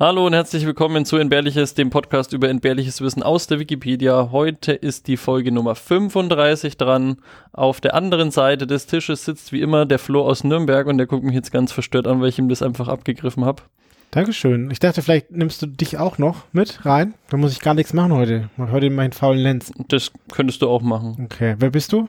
[0.00, 4.30] Hallo und herzlich willkommen zu Entbehrliches, dem Podcast über entbehrliches Wissen aus der Wikipedia.
[4.30, 7.16] Heute ist die Folge Nummer 35 dran.
[7.52, 11.08] Auf der anderen Seite des Tisches sitzt wie immer der Flo aus Nürnberg und der
[11.08, 13.64] guckt mich jetzt ganz verstört an, weil ich ihm das einfach abgegriffen habe.
[14.12, 14.70] Dankeschön.
[14.70, 17.14] Ich dachte, vielleicht nimmst du dich auch noch mit rein.
[17.30, 18.50] Da muss ich gar nichts machen heute.
[18.56, 19.72] Mach heute meinen faulen Lenz.
[19.88, 21.24] Das könntest du auch machen.
[21.24, 21.56] Okay.
[21.58, 22.06] Wer bist du?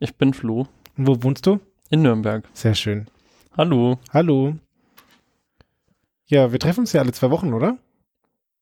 [0.00, 0.68] Ich bin Flo.
[0.96, 1.60] Und wo wohnst du?
[1.90, 2.44] In Nürnberg.
[2.54, 3.08] Sehr schön.
[3.58, 3.98] Hallo.
[4.14, 4.54] Hallo.
[6.28, 7.78] Ja, wir treffen uns ja alle zwei Wochen, oder?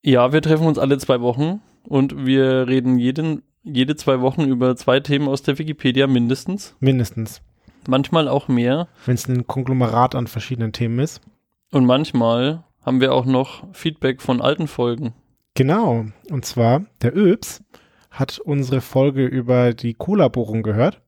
[0.03, 4.77] Ja, wir treffen uns alle zwei Wochen und wir reden jeden, jede zwei Wochen über
[4.77, 6.77] zwei Themen aus der Wikipedia mindestens.
[6.81, 7.41] Mindestens.
[7.89, 8.89] Manchmal auch mehr.
[9.07, 11.23] Wenn es ein Konglomerat an verschiedenen Themen ist.
[11.71, 15.15] Und manchmal haben wir auch noch Feedback von alten Folgen.
[15.55, 16.05] Genau.
[16.31, 17.63] Und zwar, der Öbs
[18.11, 21.01] hat unsere Folge über die Cola-Bohrung gehört.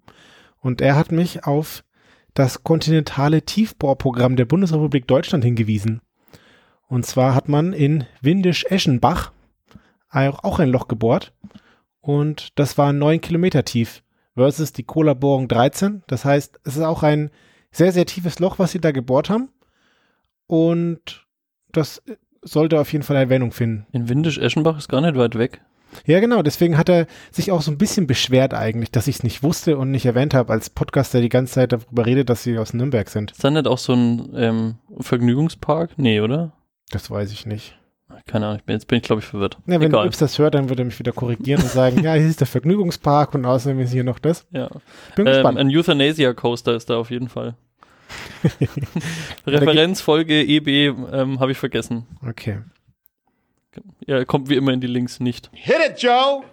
[0.60, 1.84] Und er hat mich auf
[2.32, 6.00] das kontinentale Tiefbohrprogramm der Bundesrepublik Deutschland hingewiesen.
[6.88, 9.32] Und zwar hat man in Windisch-Eschenbach
[10.10, 11.34] auch ein Loch gebohrt
[12.00, 14.02] und das war neun Kilometer tief
[14.34, 16.04] versus die Cola-Bohrung 13.
[16.06, 17.30] Das heißt, es ist auch ein
[17.70, 19.48] sehr, sehr tiefes Loch, was sie da gebohrt haben.
[20.46, 21.26] Und
[21.72, 22.02] das
[22.42, 23.86] sollte auf jeden Fall Erwähnung finden.
[23.92, 25.62] In Windisch-Eschenbach ist gar nicht weit weg.
[26.04, 26.42] Ja, genau.
[26.42, 29.78] Deswegen hat er sich auch so ein bisschen beschwert eigentlich, dass ich es nicht wusste
[29.78, 33.08] und nicht erwähnt habe, als Podcaster die ganze Zeit darüber redet, dass sie aus Nürnberg
[33.08, 33.32] sind.
[33.32, 35.92] Ist da nicht auch so ein ähm, Vergnügungspark?
[35.96, 36.52] Nee, oder?
[36.90, 37.76] Das weiß ich nicht.
[38.26, 39.58] Keine Ahnung, jetzt bin ich, glaube ich, verwirrt.
[39.66, 40.06] Ja, wenn Egal.
[40.06, 42.46] Yps das hört, dann würde er mich wieder korrigieren und sagen, ja, hier ist der
[42.46, 44.46] Vergnügungspark und außerdem ist hier noch das.
[44.52, 44.68] Ja.
[45.16, 45.58] Bin ähm, gespannt.
[45.58, 47.54] Ein Euthanasia Coaster ist da auf jeden Fall.
[49.46, 52.06] Referenzfolge EB ähm, habe ich vergessen.
[52.26, 52.60] Okay.
[54.06, 55.50] Ja, kommt wie immer in die Links nicht.
[55.52, 56.44] Hit it, Joe!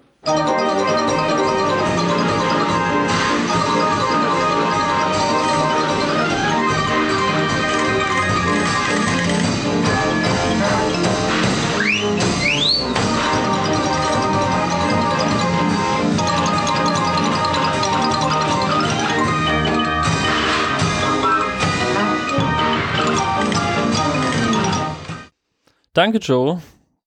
[25.94, 26.60] Danke, Joe,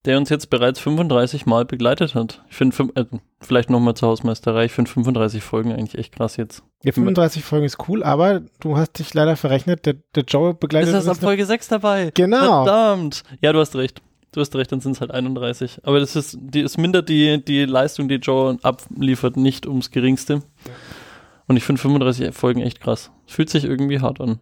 [0.04, 2.44] der uns jetzt bereits 35 Mal begleitet hat.
[2.48, 3.04] Ich finde, äh,
[3.40, 6.62] vielleicht nochmal zur Hausmeisterei, ich finde 35 Folgen eigentlich echt krass jetzt.
[6.84, 10.90] Ja, 35 Folgen ist cool, aber du hast dich leider verrechnet, der, der Joe begleitet
[10.90, 10.98] uns.
[11.00, 12.12] Ist das ab Folge 6 dabei?
[12.14, 12.64] Genau.
[12.64, 13.24] Verdammt.
[13.40, 14.00] Ja, du hast recht.
[14.30, 15.80] Du hast recht, dann sind es halt 31.
[15.82, 20.34] Aber das ist, die, es mindert die, die Leistung, die Joe abliefert, nicht ums Geringste.
[20.34, 20.72] Ja.
[21.48, 23.10] Und ich finde 35 Folgen echt krass.
[23.26, 24.38] Fühlt sich irgendwie hart an.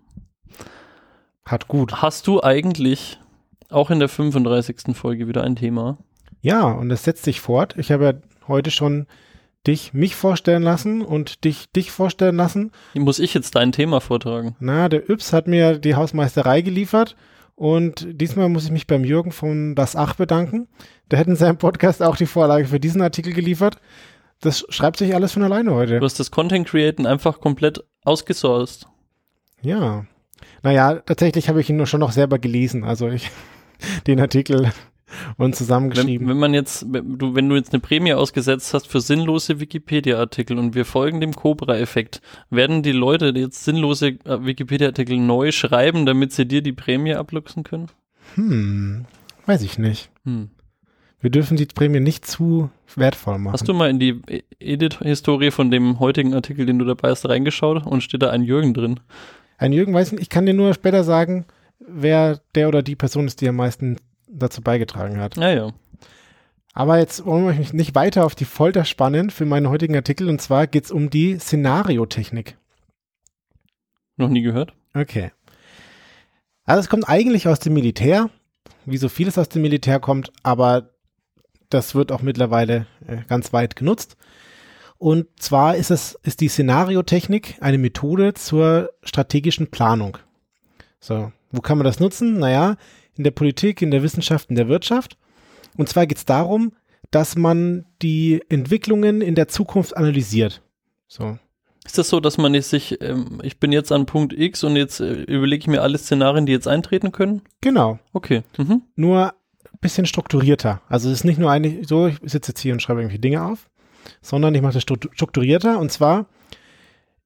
[1.46, 2.02] Hat gut.
[2.02, 3.18] Hast du eigentlich
[3.70, 4.96] auch in der 35.
[4.96, 5.98] Folge wieder ein Thema.
[6.40, 7.74] Ja, und es setzt sich fort.
[7.78, 8.12] Ich habe ja
[8.48, 9.06] heute schon
[9.66, 12.70] dich mich vorstellen lassen und dich dich vorstellen lassen.
[12.94, 14.56] Muss ich jetzt dein Thema vortragen?
[14.60, 17.16] Na, der Yps hat mir die Hausmeisterei geliefert
[17.56, 20.68] und diesmal muss ich mich beim Jürgen von Das Ach bedanken.
[21.10, 23.78] Der hätte in seinem Podcast auch die Vorlage für diesen Artikel geliefert.
[24.40, 25.98] Das schreibt sich alles von alleine heute.
[25.98, 28.86] Du hast das Content Createn einfach komplett ausgesourced.
[29.62, 30.04] Ja.
[30.62, 32.84] Naja, tatsächlich habe ich ihn nur schon noch selber gelesen.
[32.84, 33.30] Also ich
[34.06, 34.72] den Artikel
[35.36, 36.26] und zusammengeschrieben.
[36.26, 40.58] Wenn, wenn, man jetzt, du, wenn du jetzt eine Prämie ausgesetzt hast für sinnlose Wikipedia-Artikel
[40.58, 46.32] und wir folgen dem Cobra-Effekt, werden die Leute jetzt sinnlose äh, Wikipedia-Artikel neu schreiben, damit
[46.32, 47.88] sie dir die Prämie abluchsen können?
[48.34, 49.04] Hm,
[49.46, 50.10] weiß ich nicht.
[50.24, 50.50] Hm.
[51.20, 53.54] Wir dürfen die Prämie nicht zu wertvoll machen.
[53.54, 57.26] Hast du mal in die e- Edit-Historie von dem heutigen Artikel, den du dabei hast,
[57.26, 59.00] reingeschaut und steht da ein Jürgen drin?
[59.56, 61.46] Ein Jürgen weiß nicht, ich kann dir nur später sagen,
[61.86, 63.96] wer der oder die Person ist, die am meisten
[64.28, 65.36] dazu beigetragen hat.
[65.36, 65.72] Ja, ja.
[66.72, 70.28] Aber jetzt wollen wir mich nicht weiter auf die Folter spannen für meinen heutigen Artikel
[70.28, 72.56] und zwar geht es um die Szenariotechnik.
[74.16, 74.74] Noch nie gehört?
[74.92, 75.30] Okay.
[76.64, 78.28] Also es kommt eigentlich aus dem Militär,
[78.86, 80.90] wie so vieles aus dem Militär kommt, aber
[81.68, 84.16] das wird auch mittlerweile äh, ganz weit genutzt.
[84.98, 90.18] Und zwar ist es, ist die Szenariotechnik eine Methode zur strategischen Planung.
[91.00, 92.38] So, wo kann man das nutzen?
[92.38, 92.76] Naja,
[93.16, 95.16] in der Politik, in der Wissenschaft, in der Wirtschaft.
[95.76, 96.72] Und zwar geht es darum,
[97.10, 100.62] dass man die Entwicklungen in der Zukunft analysiert.
[101.06, 101.38] So.
[101.84, 104.74] Ist das so, dass man jetzt sich, ähm, ich bin jetzt an Punkt X und
[104.76, 107.42] jetzt äh, überlege ich mir alle Szenarien, die jetzt eintreten können?
[107.60, 107.98] Genau.
[108.12, 108.42] Okay.
[108.56, 108.82] Mhm.
[108.96, 109.34] Nur
[109.64, 110.80] ein bisschen strukturierter.
[110.88, 113.44] Also es ist nicht nur eigentlich so, ich sitze jetzt hier und schreibe irgendwie Dinge
[113.44, 113.68] auf,
[114.22, 116.26] sondern ich mache das strukturierter und zwar,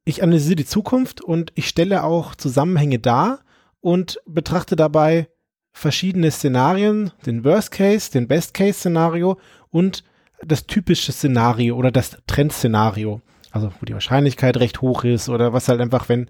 [0.05, 3.41] ich analysiere die Zukunft und ich stelle auch Zusammenhänge dar,
[3.89, 5.29] und betrachte dabei
[5.73, 9.39] verschiedene Szenarien, den Worst Case, den Best Case Szenario
[9.71, 10.05] und
[10.45, 13.23] das typische Szenario oder das Trendszenario.
[13.51, 16.29] Also wo die Wahrscheinlichkeit recht hoch ist oder was halt einfach, wenn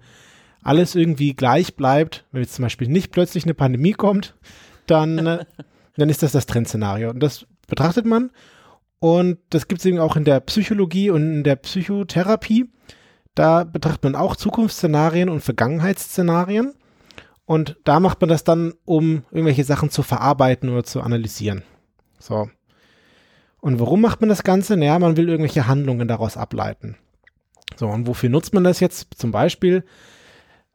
[0.63, 4.35] alles irgendwie gleich bleibt, wenn jetzt zum Beispiel nicht plötzlich eine Pandemie kommt,
[4.87, 5.17] dann,
[5.97, 7.09] dann ist das das Trendszenario.
[7.09, 8.31] Und das betrachtet man.
[8.99, 12.69] Und das gibt es eben auch in der Psychologie und in der Psychotherapie.
[13.35, 16.75] Da betrachtet man auch Zukunftsszenarien und Vergangenheitsszenarien.
[17.49, 21.63] Und da macht man das dann, um irgendwelche Sachen zu verarbeiten oder zu analysieren.
[22.19, 22.47] So.
[23.59, 24.77] Und warum macht man das Ganze?
[24.77, 26.95] Naja, man will irgendwelche Handlungen daraus ableiten.
[27.75, 29.15] So, und wofür nutzt man das jetzt?
[29.15, 29.83] Zum Beispiel,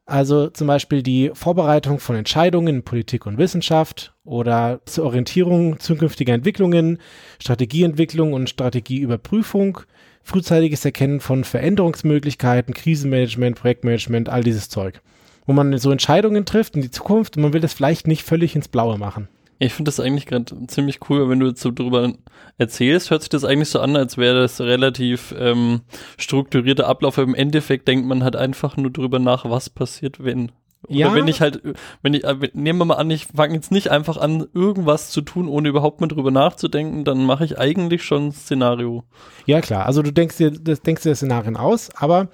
[0.05, 6.33] also zum Beispiel die Vorbereitung von Entscheidungen in Politik und Wissenschaft oder zur Orientierung zukünftiger
[6.33, 6.99] Entwicklungen,
[7.39, 9.79] Strategieentwicklung und Strategieüberprüfung,
[10.23, 15.01] frühzeitiges Erkennen von Veränderungsmöglichkeiten, Krisenmanagement, Projektmanagement, all dieses Zeug.
[15.45, 18.55] Wo man so Entscheidungen trifft in die Zukunft und man will das vielleicht nicht völlig
[18.55, 19.27] ins Blaue machen.
[19.57, 22.11] Ich finde das eigentlich gerade ziemlich cool, wenn du jetzt so drüber
[22.57, 25.81] erzählst, hört sich das eigentlich so an, als wäre das relativ ähm,
[26.17, 27.17] strukturierter Ablauf.
[27.17, 30.51] Im Endeffekt denkt man halt einfach nur drüber nach, was passiert, wenn.
[30.87, 31.15] Oder Ja.
[31.15, 31.61] wenn ich halt,
[32.01, 35.21] wenn ich, äh, nehmen wir mal an, ich fange jetzt nicht einfach an, irgendwas zu
[35.21, 39.03] tun, ohne überhaupt mal drüber nachzudenken, dann mache ich eigentlich schon ein Szenario.
[39.45, 39.85] Ja, klar.
[39.85, 42.27] Also du denkst dir, das, denkst dir Szenarien aus, aber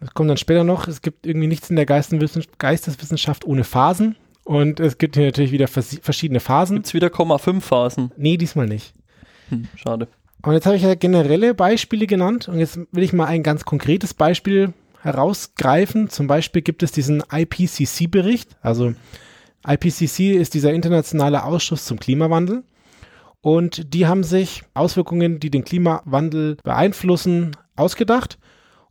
[0.00, 4.16] das kommt dann später noch, es gibt irgendwie nichts in der Geisteswissenschaft, ohne Phasen.
[4.44, 6.76] Und es gibt hier natürlich wieder vers verschiedene Phasen.
[6.76, 8.10] Gibt's wieder Komma 5 Phasen.
[8.16, 8.94] Nee, diesmal nicht.
[9.50, 10.08] Hm, schade.
[10.42, 13.64] Und jetzt habe ich ja generelle Beispiele genannt und jetzt will ich mal ein ganz
[13.66, 16.08] konkretes Beispiel herausgreifen.
[16.08, 18.56] Zum Beispiel gibt es diesen IPCC-Bericht.
[18.62, 18.94] Also
[19.66, 22.64] IPCC ist dieser internationale Ausschuss zum Klimawandel.
[23.42, 28.38] Und die haben sich Auswirkungen, die den Klimawandel beeinflussen, ausgedacht.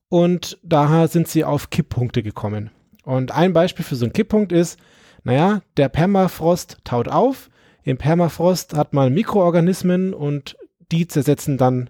[0.10, 2.72] Und daher sind sie auf Kipppunkte gekommen.
[3.04, 4.80] Und ein Beispiel für so einen Kipppunkt ist,
[5.24, 7.50] naja, der Permafrost taut auf.
[7.84, 10.58] Im Permafrost hat man Mikroorganismen und
[10.92, 11.90] die zersetzen dann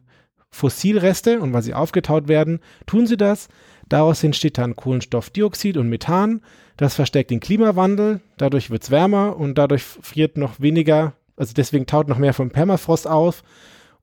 [0.51, 3.47] Fossilreste und weil sie aufgetaut werden, tun sie das.
[3.87, 6.41] Daraus entsteht dann Kohlenstoffdioxid und Methan.
[6.77, 8.21] Das verstärkt den Klimawandel.
[8.37, 12.51] Dadurch wird es wärmer und dadurch friert noch weniger, also deswegen taut noch mehr vom
[12.51, 13.43] Permafrost auf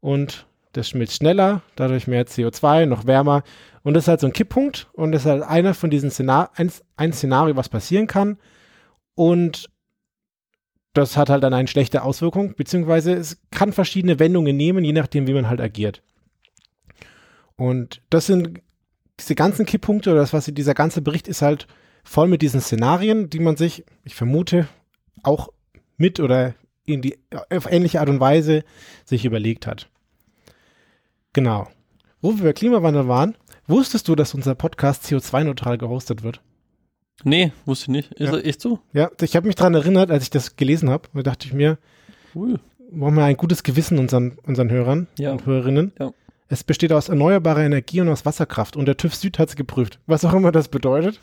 [0.00, 3.42] und das schmilzt schneller, dadurch mehr CO2, noch wärmer.
[3.86, 6.50] Und das ist halt so ein Kipppunkt und das ist halt einer von diesen Szenar
[6.56, 8.36] ein, ein Szenario, was passieren kann.
[9.14, 9.70] Und
[10.92, 15.28] das hat halt dann eine schlechte Auswirkung, beziehungsweise es kann verschiedene Wendungen nehmen, je nachdem,
[15.28, 16.02] wie man halt agiert.
[17.54, 18.60] Und das sind
[19.20, 21.68] diese ganzen Kipppunkte oder das, was dieser ganze Bericht ist halt
[22.02, 24.66] voll mit diesen Szenarien, die man sich, ich vermute,
[25.22, 25.52] auch
[25.96, 26.56] mit oder
[26.86, 28.64] in die auf ähnliche Art und Weise
[29.04, 29.88] sich überlegt hat.
[31.32, 31.68] Genau.
[32.20, 33.36] Wo wir bei Klimawandel waren,
[33.66, 36.40] wusstest du, dass unser Podcast CO2-neutral gehostet wird?
[37.24, 38.12] Nee, wusste ich nicht.
[38.14, 38.38] Ist Ja.
[38.38, 38.78] echt so?
[38.92, 41.08] Ja, ich habe mich daran erinnert, als ich das gelesen habe.
[41.14, 41.78] Da dachte ich mir,
[42.34, 42.60] Cool.
[42.90, 45.32] brauchen wir ein gutes Gewissen unseren, unseren Hörern Ja.
[45.32, 45.92] und Hörerinnen.
[45.98, 46.12] Ja.
[46.48, 49.98] Es besteht aus erneuerbarer Energie und aus Wasserkraft und der TÜV Süd hat es geprüft.
[50.06, 51.18] Was auch immer das bedeutet.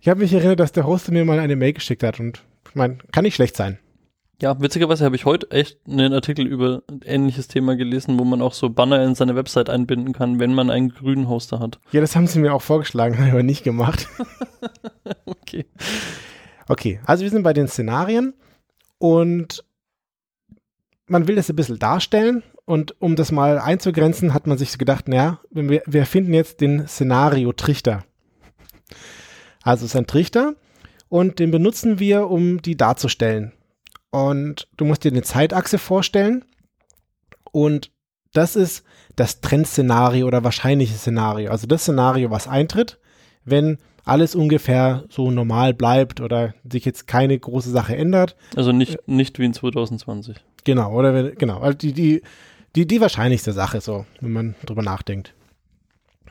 [0.00, 2.74] Ich habe mich erinnert, dass der Host mir mal eine Mail geschickt hat und ich
[2.74, 3.78] meine, kann nicht schlecht sein.
[4.42, 8.42] Ja, witzigerweise habe ich heute echt einen Artikel über ein ähnliches Thema gelesen, wo man
[8.42, 11.78] auch so Banner in seine Website einbinden kann, wenn man einen grünen Hoster hat.
[11.92, 14.08] Ja, das haben sie mir auch vorgeschlagen, habe ich aber nicht gemacht.
[15.26, 15.66] Okay.
[16.68, 18.34] Okay, also wir sind bei den Szenarien
[18.98, 19.62] und
[21.06, 24.78] man will das ein bisschen darstellen und um das mal einzugrenzen, hat man sich so
[24.78, 28.04] gedacht, naja, wir, wir finden jetzt den Szenario-Trichter.
[29.62, 30.54] Also es ist ein Trichter
[31.08, 33.52] und den benutzen wir, um die darzustellen.
[34.14, 36.44] Und du musst dir eine Zeitachse vorstellen
[37.50, 37.90] und
[38.32, 38.84] das ist
[39.16, 41.50] das Trendszenario oder wahrscheinliche Szenario.
[41.50, 43.00] Also das Szenario, was eintritt,
[43.44, 48.36] wenn alles ungefähr so normal bleibt oder sich jetzt keine große Sache ändert.
[48.54, 50.36] Also nicht, nicht wie in 2020.
[50.62, 52.22] Genau, oder wenn, genau, also die, die,
[52.76, 55.34] die, die wahrscheinlichste Sache, so, wenn man drüber nachdenkt.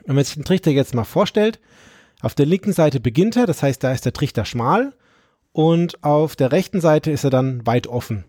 [0.06, 1.60] Wenn man sich den Trichter jetzt mal vorstellt,
[2.22, 4.94] auf der linken Seite beginnt er, das heißt, da ist der Trichter schmal
[5.54, 8.24] und auf der rechten Seite ist er dann weit offen.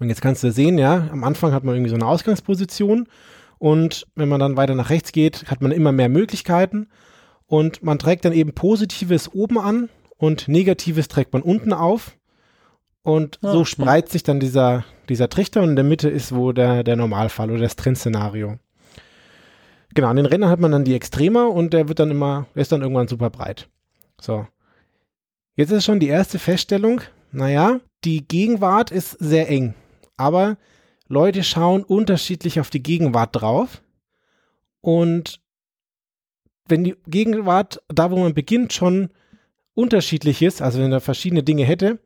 [0.00, 3.06] Und jetzt kannst du sehen, ja, am Anfang hat man irgendwie so eine Ausgangsposition
[3.58, 6.88] und wenn man dann weiter nach rechts geht, hat man immer mehr Möglichkeiten
[7.46, 12.18] und man trägt dann eben Positives oben an und Negatives trägt man unten auf
[13.02, 16.50] und Ah, so spreizt sich dann dieser, dieser Trichter und in der Mitte ist wo
[16.50, 18.58] der, der Normalfall oder das Trendszenario.
[19.94, 22.62] Genau, an den Rändern hat man dann die Extremer und der wird dann immer, der
[22.62, 23.68] ist dann irgendwann super breit.
[24.20, 24.48] So.
[25.56, 29.74] Jetzt ist schon die erste Feststellung, naja, die Gegenwart ist sehr eng,
[30.16, 30.56] aber
[31.08, 33.82] Leute schauen unterschiedlich auf die Gegenwart drauf
[34.80, 35.40] und
[36.68, 39.10] wenn die Gegenwart, da wo man beginnt, schon
[39.74, 41.98] unterschiedlich ist, also wenn er verschiedene Dinge hätte,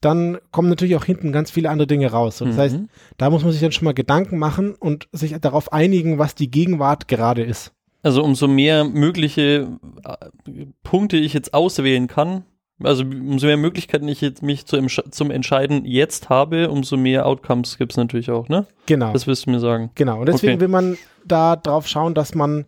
[0.00, 2.40] dann kommen natürlich auch hinten ganz viele andere Dinge raus.
[2.40, 2.60] Und das Mhm.
[2.60, 2.78] heißt,
[3.16, 6.50] da muss man sich dann schon mal Gedanken machen und sich darauf einigen, was die
[6.50, 7.72] Gegenwart gerade ist.
[8.02, 12.44] Also umso mehr mögliche äh, Punkte ich jetzt auswählen kann,
[12.82, 17.76] Also umso mehr Möglichkeiten ich jetzt mich zu, zum Entscheiden jetzt habe, umso mehr Outcomes
[17.76, 18.66] gibt es natürlich auch, ne?
[18.86, 19.12] Genau.
[19.12, 19.90] Das wirst du mir sagen.
[19.96, 20.20] Genau.
[20.20, 20.60] Und deswegen Okay.
[20.60, 22.66] will man da drauf schauen, dass man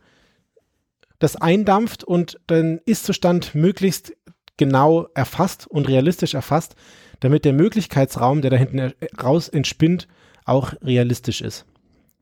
[1.20, 4.12] das eindampft und den Ist-Zustand möglichst
[4.56, 6.74] genau erfasst und realistisch erfasst,
[7.20, 10.08] damit der Möglichkeitsraum, der da hinten raus entspinnt,
[10.44, 11.66] auch realistisch ist.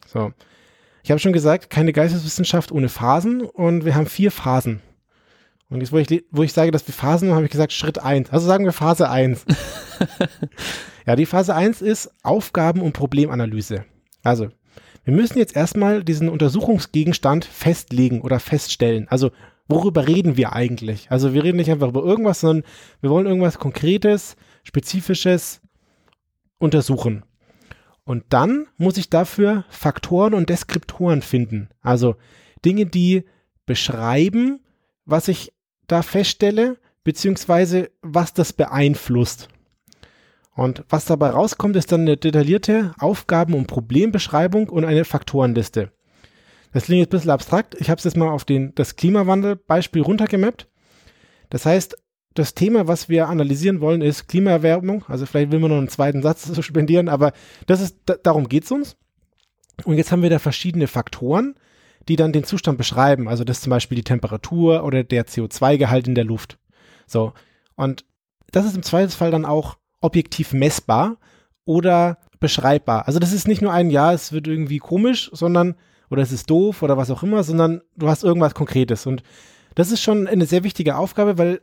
[0.07, 0.33] So.
[1.02, 4.83] Ich habe schon gesagt, keine Geisteswissenschaft ohne Phasen und wir haben vier Phasen.
[5.70, 7.98] Und jetzt, wo ich, wo ich sage, dass wir Phasen haben, habe ich gesagt Schritt
[7.98, 8.30] 1.
[8.30, 9.44] Also sagen wir Phase 1.
[11.06, 13.84] ja, die Phase 1 ist Aufgaben- und Problemanalyse.
[14.22, 14.48] Also,
[15.04, 19.08] wir müssen jetzt erstmal diesen Untersuchungsgegenstand festlegen oder feststellen.
[19.08, 19.30] Also,
[19.68, 21.10] worüber reden wir eigentlich?
[21.10, 22.64] Also, wir reden nicht einfach über irgendwas, sondern
[23.00, 25.60] wir wollen irgendwas Konkretes, Spezifisches
[26.58, 27.25] untersuchen.
[28.08, 31.68] Und dann muss ich dafür Faktoren und Deskriptoren finden.
[31.82, 32.16] Also
[32.64, 33.25] Dinge, die
[33.66, 34.60] beschreiben,
[35.04, 35.52] was ich
[35.88, 39.49] da feststelle, beziehungsweise was das beeinflusst.
[40.54, 45.92] Und was dabei rauskommt, ist dann eine detaillierte Aufgaben- und Problembeschreibung und eine Faktorenliste.
[46.73, 47.76] Das klingt jetzt ein bisschen abstrakt.
[47.78, 50.68] Ich habe es jetzt mal auf den, das Klimawandel-Beispiel runtergemappt.
[51.50, 51.97] Das heißt,
[52.35, 55.04] das Thema, was wir analysieren wollen, ist Klimaerwärmung.
[55.09, 57.33] Also vielleicht will man noch einen zweiten Satz zu spendieren, aber
[57.66, 58.97] das ist, da, darum geht's uns.
[59.85, 61.54] Und jetzt haben wir da verschiedene Faktoren,
[62.09, 63.29] die dann den Zustand beschreiben.
[63.29, 66.59] Also das ist zum Beispiel die Temperatur oder der CO2-Gehalt in der Luft.
[67.07, 67.33] So.
[67.77, 68.05] Und
[68.50, 71.19] das ist im Zweifelsfall dann auch objektiv messbar
[71.65, 73.07] oder beschreibbar.
[73.07, 75.75] Also das ist nicht nur ein Ja, es wird irgendwie komisch, sondern
[76.11, 79.07] oder es ist doof oder was auch immer, sondern du hast irgendwas Konkretes.
[79.07, 79.23] Und
[79.75, 81.61] das ist schon eine sehr wichtige Aufgabe, weil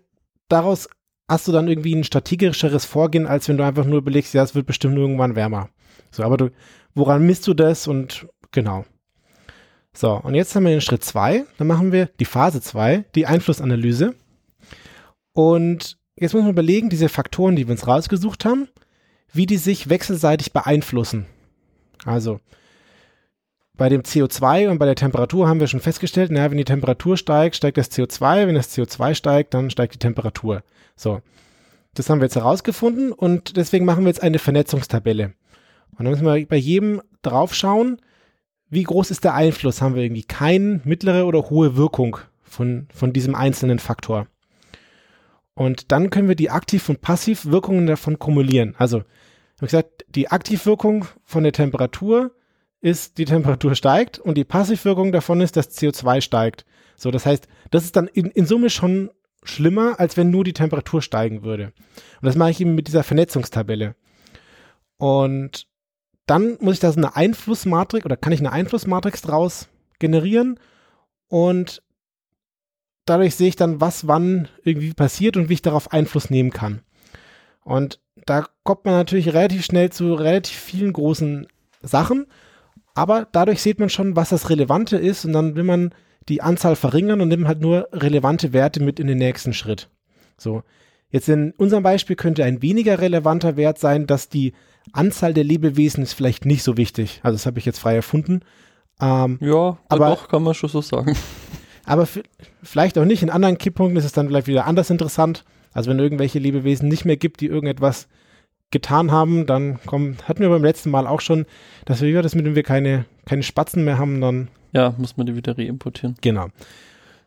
[0.48, 0.88] daraus
[1.28, 4.54] hast du dann irgendwie ein strategischeres Vorgehen, als wenn du einfach nur überlegst, ja, es
[4.54, 5.70] wird bestimmt irgendwann wärmer.
[6.12, 6.52] So, aber du,
[6.94, 8.86] woran misst du das und genau.
[9.96, 13.26] So, und jetzt haben wir den Schritt 2, dann machen wir die Phase 2, die
[13.26, 14.14] Einflussanalyse.
[15.32, 18.68] Und jetzt muss man überlegen, diese Faktoren, die wir uns rausgesucht haben,
[19.32, 21.26] wie die sich wechselseitig beeinflussen.
[22.04, 22.42] Also,
[23.78, 27.16] bei dem CO2 und bei der Temperatur haben wir schon festgestellt, naja, wenn die Temperatur
[27.16, 30.64] steigt, steigt das CO2, wenn das CO2 steigt, dann steigt die Temperatur.
[30.96, 31.22] So.
[31.94, 35.34] Das haben wir jetzt herausgefunden und deswegen machen wir jetzt eine Vernetzungstabelle.
[35.98, 38.02] Und dann müssen wir bei jedem draufschauen,
[38.70, 39.82] wie groß ist der Einfluss?
[39.82, 44.28] Haben wir irgendwie keine mittlere oder hohe Wirkung von, von diesem einzelnen Faktor?
[45.54, 48.76] Und dann können wir die Aktiv- und Passivwirkungen davon kumulieren.
[48.78, 49.04] Also,
[49.60, 52.32] wie gesagt, die Aktivwirkung von der Temperatur
[52.82, 56.66] ist, die Temperatur steigt und die Passivwirkung davon ist, dass CO2 steigt.
[56.98, 59.12] So, das heißt, das ist dann in, in Summe schon
[59.44, 61.74] schlimmer, als wenn nur die Temperatur steigen würde.
[62.22, 63.96] Und das mache ich eben mit dieser Vernetzungstabelle.
[64.98, 65.68] Und
[66.26, 69.68] dann muss ich da so eine Einflussmatrix oder kann ich eine Einflussmatrix draus
[70.00, 70.60] generieren
[71.28, 71.84] und
[73.06, 76.82] dadurch sehe ich dann, was wann irgendwie passiert und wie ich darauf Einfluss nehmen kann.
[77.64, 81.48] Und da kommt man natürlich relativ schnell zu relativ vielen großen
[81.82, 82.26] Sachen,
[82.96, 85.94] aber dadurch sieht man schon, was das Relevante ist und dann will man
[86.28, 89.90] die Anzahl verringern und nimmt halt nur relevante Werte mit in den nächsten Schritt.
[90.38, 90.64] So.
[91.10, 94.54] Jetzt in unserem Beispiel könnte ein weniger relevanter Wert sein, dass die
[94.94, 97.20] Anzahl der Lebewesen ist vielleicht nicht so wichtig.
[97.24, 98.42] Also das habe ich jetzt frei erfunden.
[99.02, 101.16] Ähm, Ja, Aber- doch, kann man schon so sagen.
[101.86, 102.08] aber
[102.64, 103.24] vielleicht auch nicht.
[103.24, 105.44] In anderen Kipppunkten ist es dann vielleicht wieder anders interessant.
[105.74, 108.08] Also wenn irgendwelche Lebewesen nicht mehr gibt, die irgendetwas
[108.72, 111.46] getan haben, dann kommen, hatten wir beim letzten Mal auch schon,
[111.86, 115.26] dass wir das mit dem wir keine, keine Spatzen mehr haben, dann Ja, muss man
[115.26, 116.16] die wieder reimportieren.
[116.22, 116.48] Genau.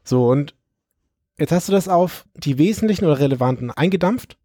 [0.04, 0.54] So, und
[1.38, 4.36] jetzt hast du das auf die wesentlichen oder relevanten eingedampft.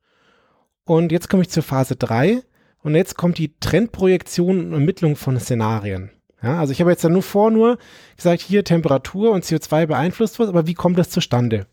[0.86, 2.42] Und jetzt komme ich zur Phase 3.
[2.84, 6.12] Und jetzt kommt die Trendprojektion und Ermittlung von Szenarien.
[6.42, 7.78] Ja, also ich habe jetzt dann nur vor nur
[8.18, 11.66] gesagt, hier Temperatur und CO2 beeinflusst was, aber wie kommt das zustande?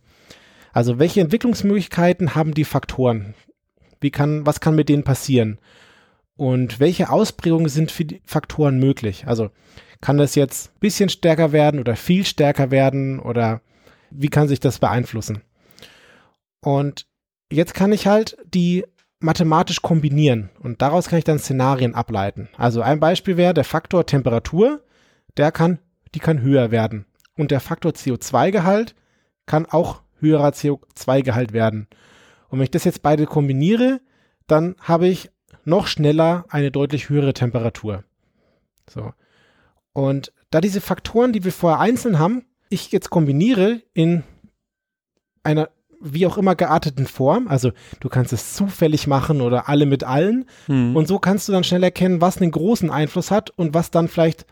[0.72, 3.34] Also welche Entwicklungsmöglichkeiten haben die Faktoren?
[4.00, 5.58] Wie kann, was kann mit denen passieren?
[6.36, 9.26] Und welche Ausprägungen sind für die Faktoren möglich?
[9.26, 9.50] Also
[10.00, 13.60] kann das jetzt ein bisschen stärker werden oder viel stärker werden oder
[14.10, 15.42] wie kann sich das beeinflussen?
[16.60, 17.06] Und
[17.50, 18.84] jetzt kann ich halt die
[19.20, 22.48] mathematisch kombinieren und daraus kann ich dann Szenarien ableiten.
[22.56, 24.82] Also ein Beispiel wäre der Faktor Temperatur,
[25.36, 25.78] der kann,
[26.14, 27.06] die kann höher werden.
[27.36, 28.94] Und der Faktor CO2-Gehalt
[29.46, 31.86] kann auch höherer CO2-Gehalt werden.
[32.48, 34.00] Und wenn ich das jetzt beide kombiniere,
[34.46, 35.30] dann habe ich
[35.64, 38.04] noch schneller eine deutlich höhere Temperatur.
[38.88, 39.12] So.
[39.92, 44.24] Und da diese Faktoren, die wir vorher einzeln haben, ich jetzt kombiniere in
[45.42, 45.70] einer
[46.00, 50.47] wie auch immer gearteten Form, also du kannst es zufällig machen oder alle mit allen
[50.66, 50.97] Hm.
[50.97, 54.09] und so kannst du dann schnell erkennen, was einen großen Einfluss hat und was dann
[54.09, 54.47] vielleicht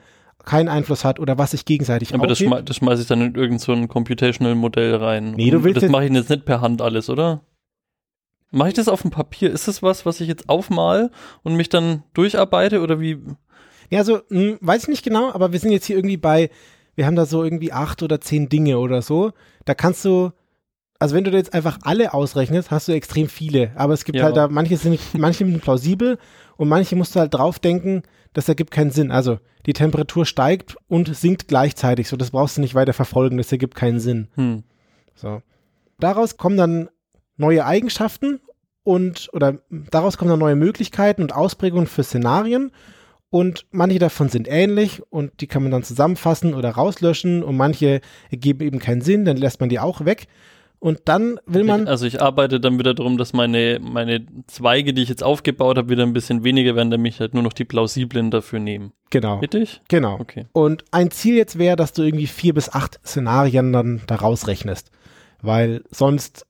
[0.44, 2.50] keinen Einfluss hat oder was sich gegenseitig aber das, aufhebt.
[2.50, 5.32] schmei das schmeiße ich dann in irgendein so ein Computational Modell rein.
[5.32, 7.42] Nee, du willst das mache ich jetzt nicht per Hand alles, oder?
[8.50, 9.50] Mache ich das auf dem Papier?
[9.50, 11.10] Ist das was, was ich jetzt aufmal
[11.42, 13.18] und mich dann durcharbeite oder wie?
[13.90, 16.48] Ja, also, mh, weiß ich nicht genau, aber wir sind jetzt hier irgendwie bei,
[16.94, 19.32] wir haben da so irgendwie acht oder zehn Dinge oder so.
[19.66, 20.30] Da kannst du,
[20.98, 23.70] also wenn du jetzt einfach alle ausrechnest, hast du extrem viele.
[23.76, 24.24] Aber es gibt Ja.
[24.24, 26.18] halt da, manche sind, manche sind plausibel
[26.56, 28.02] und manche musst du halt drauf denken,
[28.32, 29.10] das ergibt keinen Sinn.
[29.10, 32.08] Also die Temperatur steigt und sinkt gleichzeitig.
[32.08, 34.28] So, das brauchst du nicht weiter verfolgen, das ergibt keinen Sinn.
[34.34, 34.64] Hm.
[35.14, 35.42] So.
[36.00, 36.88] Daraus kommen dann
[37.36, 38.40] neue Eigenschaften
[38.82, 42.72] und oder daraus kommen dann neue Möglichkeiten und Ausprägungen für Szenarien
[43.30, 48.00] und manche davon sind ähnlich und die kann man dann zusammenfassen oder rauslöschen und manche
[48.30, 50.26] ergeben eben keinen Sinn, dann lässt man die auch weg
[50.80, 55.02] und dann will man also ich arbeite dann wieder darum, dass meine, meine Zweige, die
[55.02, 57.64] ich jetzt aufgebaut habe, wieder ein bisschen weniger werden, damit ich halt nur noch die
[57.64, 58.92] plausiblen dafür nehme.
[59.10, 59.80] genau Richtig?
[59.88, 60.46] genau Okay.
[60.52, 64.90] und ein Ziel jetzt wäre, dass du irgendwie vier bis acht Szenarien dann daraus rechnest,
[65.42, 66.44] weil sonst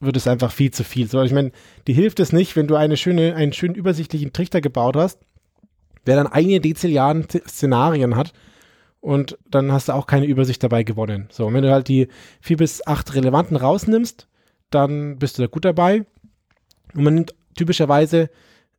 [0.00, 1.08] wird es einfach viel zu viel.
[1.08, 1.50] So, ich meine,
[1.86, 5.18] dir hilft es nicht, wenn du eine schöne, einen schönen übersichtlichen Trichter gebaut hast,
[6.06, 8.34] der dann eine Dezilliarden Z- Szenarien hat
[9.04, 11.28] und dann hast du auch keine Übersicht dabei gewonnen.
[11.30, 12.08] So, und wenn du halt die
[12.40, 14.28] vier bis acht relevanten rausnimmst,
[14.70, 16.06] dann bist du da gut dabei.
[16.94, 18.30] Und man nimmt typischerweise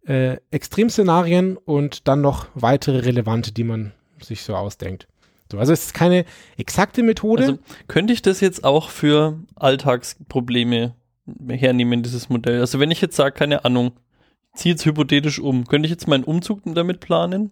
[0.08, 5.08] äh, Extremszenarien und dann noch weitere relevante, die man sich so ausdenkt.
[5.51, 6.25] So, also es ist keine
[6.58, 7.44] exakte Methode.
[7.44, 10.96] Also könnte ich das jetzt auch für Alltagsprobleme
[11.48, 12.62] hernehmen, dieses Modell?
[12.62, 13.91] Also wenn ich jetzt sage, keine Ahnung,
[14.55, 17.51] ziehe jetzt hypothetisch um, könnte ich jetzt meinen Umzug damit planen?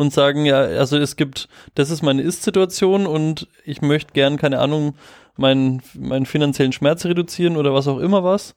[0.00, 4.58] Und sagen, ja, also es gibt, das ist meine Ist-Situation und ich möchte gern, keine
[4.58, 4.94] Ahnung,
[5.36, 8.54] meinen, meinen finanziellen Schmerz reduzieren oder was auch immer was.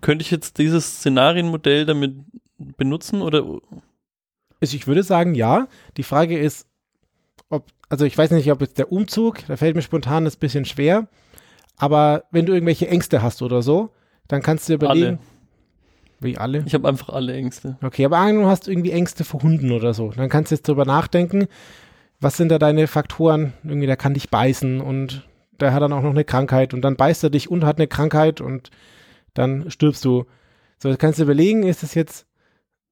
[0.00, 2.14] Könnte ich jetzt dieses Szenarienmodell damit
[2.56, 3.44] benutzen oder
[4.60, 5.68] Also ich würde sagen, ja.
[5.98, 6.66] Die Frage ist,
[7.50, 10.64] ob, also ich weiß nicht, ob jetzt der Umzug, da fällt mir spontan das bisschen
[10.64, 11.06] schwer,
[11.76, 13.90] aber wenn du irgendwelche Ängste hast oder so,
[14.26, 15.06] dann kannst du dir überlegen.
[15.06, 15.18] alle?
[16.20, 16.62] Wie alle?
[16.66, 17.78] Ich habe einfach alle Ängste.
[17.82, 20.10] Okay, aber angenommen, du hast irgendwie Ängste vor Hunden oder so.
[20.10, 21.46] Dann kannst du jetzt drüber nachdenken,
[22.20, 23.54] was sind da deine Faktoren?
[23.64, 25.26] Irgendwie, der kann dich beißen und
[25.58, 27.86] der hat dann auch noch eine Krankheit und dann beißt er dich und hat eine
[27.86, 28.70] Krankheit und
[29.34, 30.26] dann stirbst du.
[30.78, 32.26] So, das kannst du überlegen, ist das jetzt,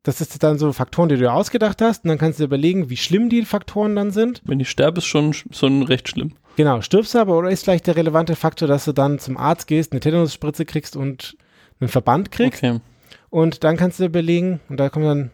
[0.03, 2.97] das ist dann so Faktoren, die du ausgedacht hast und dann kannst du überlegen, wie
[2.97, 4.43] schlimm die Faktoren dann sind.
[4.45, 6.33] Wenn ich sterbe, ist schon schon recht schlimm.
[6.57, 9.67] Genau, stirbst du aber oder ist vielleicht der relevante Faktor, dass du dann zum Arzt
[9.67, 11.37] gehst, eine Tetanusspritze kriegst und
[11.81, 12.81] einen Verband kriegst Okay.
[13.31, 15.31] Und dann kannst du überlegen und da kommt dann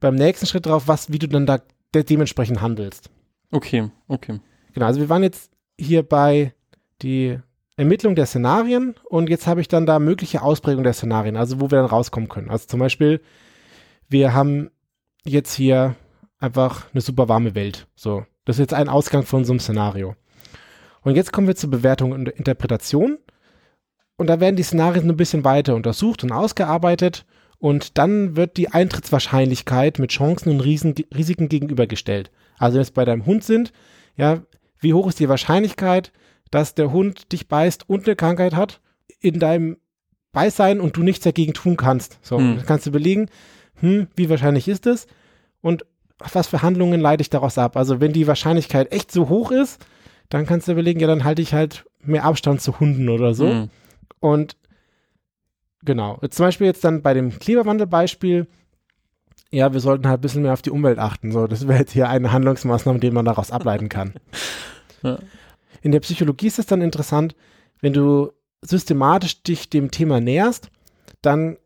[0.00, 1.60] beim nächsten Schritt drauf, was, wie du dann da
[1.94, 3.10] de dementsprechend handelst.
[3.50, 4.40] Okay, okay.
[4.74, 6.54] Genau, also wir waren jetzt hier bei
[7.02, 7.38] die
[7.76, 11.70] Ermittlung der Szenarien und jetzt habe ich dann da mögliche Ausprägungen der Szenarien, also wo
[11.70, 12.50] wir dann rauskommen können.
[12.50, 13.20] Also zum Beispiel,
[14.08, 14.70] wir haben
[15.24, 15.94] jetzt hier
[16.38, 17.86] einfach eine super warme Welt.
[17.94, 20.14] So, das ist jetzt ein Ausgang von so einem Szenario.
[21.02, 23.18] Und jetzt kommen wir zur Bewertung und Interpretation.
[24.18, 27.24] Und da werden die Szenarien ein bisschen weiter untersucht und ausgearbeitet.
[27.58, 32.30] Und dann wird die Eintrittswahrscheinlichkeit mit Chancen und Riesen, Risiken gegenübergestellt.
[32.58, 33.72] Also wenn es bei deinem Hund sind,
[34.16, 34.42] ja,
[34.80, 36.12] wie hoch ist die Wahrscheinlichkeit,
[36.50, 38.80] dass der Hund dich beißt und eine Krankheit hat
[39.20, 39.76] in deinem
[40.32, 42.18] Beisein und du nichts dagegen tun kannst.
[42.22, 42.56] So, Hm.
[42.56, 43.28] dann kannst du überlegen,
[43.80, 45.06] hm, wie wahrscheinlich ist es
[45.62, 45.84] und
[46.18, 47.76] was für Handlungen leite ich daraus ab.
[47.76, 49.84] Also wenn die Wahrscheinlichkeit echt so hoch ist,
[50.28, 53.48] dann kannst du überlegen, ja, dann halte ich halt mehr Abstand zu Hunden oder so.
[53.48, 53.70] Hm.
[54.20, 54.56] Und
[55.84, 58.46] genau, zum Beispiel jetzt dann bei dem Klimawandelbeispiel,
[59.50, 61.32] ja, wir sollten halt ein bisschen mehr auf die Umwelt achten.
[61.32, 64.14] So, das wäre jetzt hier eine Handlungsmaßnahme, die man daraus ableiten kann.
[65.04, 65.16] Ja.
[65.80, 67.36] In der Psychologie ist es dann interessant,
[67.80, 70.70] wenn du systematisch dich dem Thema näherst,
[71.22, 71.56] dann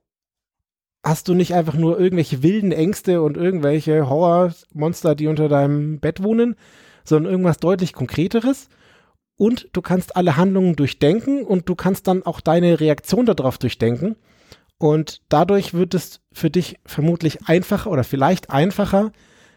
[1.02, 6.22] hast du nicht einfach nur irgendwelche wilden Ängste und irgendwelche Horrormonster, die unter deinem Bett
[6.22, 6.56] wohnen,
[7.04, 8.68] sondern irgendwas deutlich Konkreteres.
[9.42, 14.14] Und du kannst alle Handlungen durchdenken und du kannst dann auch deine Reaktion darauf durchdenken.
[14.78, 19.10] Und dadurch wird es für dich vermutlich einfacher oder vielleicht einfacher,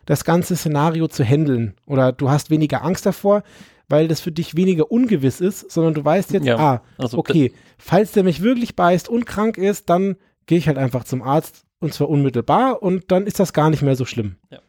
[0.08, 1.76] das ganze Szenario zu handeln.
[1.86, 3.44] Oder du hast weniger Angst davor,
[3.88, 7.54] weil das für dich weniger ungewiss ist, sondern du weißt jetzt, Ja, ah, also okay,
[7.78, 10.16] falls der mich wirklich beißt und krank ist, dann
[10.48, 13.84] gehe ich halt einfach zum Arzt und zwar unmittelbar und dann ist das gar nicht
[13.84, 14.38] mehr so schlimm.
[14.50, 14.62] Ja.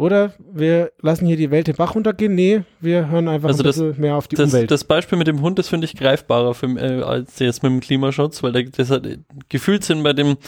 [0.00, 2.34] Oder wir lassen hier die Welt den Bach runtergehen.
[2.34, 4.70] Nee, wir hören einfach Also ein das- bisschen mehr auf die Das, Umwelt.
[4.70, 7.80] das Beispiel mit dem Hund, das finde ich greifbarer für, äh, als jetzt mit dem
[7.80, 9.06] Klimaschutz, weil da, das hat,
[9.50, 10.38] gefühlt sind bei dem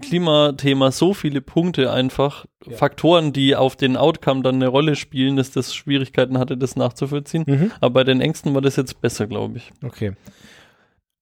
[0.00, 2.76] Klimathema so viele Punkte einfach, Ja.
[2.76, 7.44] Faktoren, die auf den Outcome dann eine Rolle spielen, dass das Schwierigkeiten hatte, das nachzuvollziehen.
[7.46, 7.70] mhm.
[7.80, 9.70] Aber bei den Ängsten war das jetzt besser, glaube ich.
[9.84, 10.12] Okay.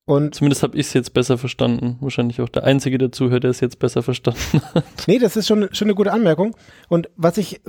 [0.06, 1.96] Und Zumindest habe ich es jetzt besser verstanden.
[2.00, 4.84] Wahrscheinlich auch der Einzige, der zuhört, der es jetzt besser verstanden hat.
[5.08, 6.56] Nee, das ist schon, schon eine gute Anmerkung.
[6.88, 7.60] Und was ich,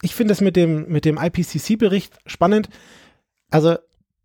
[0.00, 2.68] ich finde es mit dem, mit dem IPCC-Bericht spannend.
[3.50, 3.76] Also,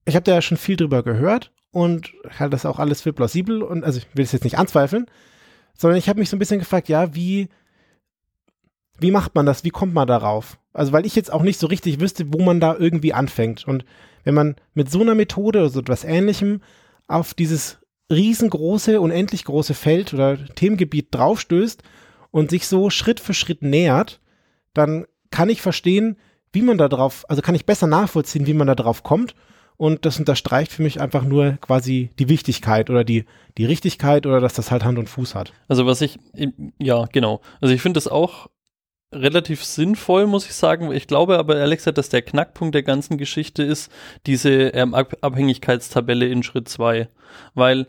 [0.05, 3.61] ich habe da ja schon viel drüber gehört und halte das auch alles für plausibel
[3.61, 5.05] und also ich will es jetzt nicht anzweifeln,
[5.73, 7.49] sondern ich habe mich so ein bisschen gefragt, ja, wie,
[8.99, 9.63] wie macht man das?
[9.63, 10.59] Wie kommt man darauf?
[10.73, 13.67] Also, weil ich jetzt auch nicht so richtig wüsste, wo man da irgendwie anfängt.
[13.67, 13.83] Und
[14.23, 16.61] wenn man mit so einer Methode oder so etwas ähnlichem
[17.07, 17.79] auf dieses
[18.11, 21.83] riesengroße, unendlich große Feld oder Themengebiet draufstößt
[22.31, 24.21] und sich so Schritt für Schritt nähert,
[24.73, 26.17] dann kann ich verstehen,
[26.53, 29.35] wie man da drauf, also kann ich besser nachvollziehen, wie man da drauf kommt.
[29.75, 33.25] Und das unterstreicht für mich einfach nur quasi die Wichtigkeit oder die,
[33.59, 35.53] die Richtigkeit oder dass das halt Hand und Fuß hat.
[35.67, 36.17] Also was ich,
[36.79, 37.41] ja, genau.
[37.61, 38.47] Also ich finde das auch
[39.13, 40.91] relativ sinnvoll, muss ich sagen.
[40.91, 43.91] Ich glaube aber, Alexa, dass der Knackpunkt der ganzen Geschichte ist
[44.25, 47.07] diese ähm, Abhängigkeitstabelle in Schritt 2.
[47.53, 47.87] Weil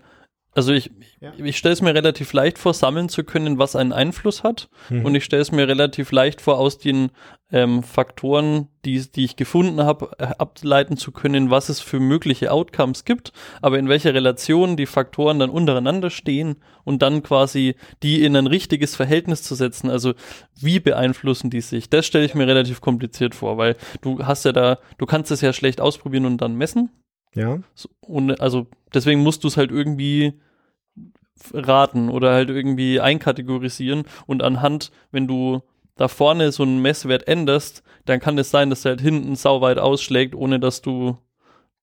[0.59, 0.91] also ich,
[1.21, 1.33] ja.
[1.39, 4.69] ich stelle es mir relativ leicht vor, sammeln zu können, was einen Einfluss hat.
[4.91, 5.05] Mhm.
[5.05, 7.13] Und ich stelle es mir relativ leicht vor, aus den
[7.53, 12.51] ähm, Faktoren, die, die ich gefunden habe, äh, ableiten zu können, was es für mögliche
[12.51, 18.25] Outcomes gibt, aber in welcher Relation die Faktoren dann untereinander stehen und dann quasi die
[18.25, 19.91] in ein richtiges Verhältnis zu setzen.
[19.91, 20.15] Also
[20.57, 21.89] wie beeinflussen die sich?
[21.89, 25.41] Das stelle ich mir relativ kompliziert vor, weil du hast ja da, du kannst es
[25.41, 26.91] ja schlecht ausprobieren und dann messen.
[27.33, 27.61] Ja.
[27.77, 30.41] So, und also deswegen musst du es halt irgendwie
[31.53, 35.63] raten oder halt irgendwie einkategorisieren und anhand, wenn du
[35.97, 39.79] da vorne so einen Messwert änderst, dann kann es sein, dass der halt hinten sauweit
[39.79, 41.19] ausschlägt, ohne dass du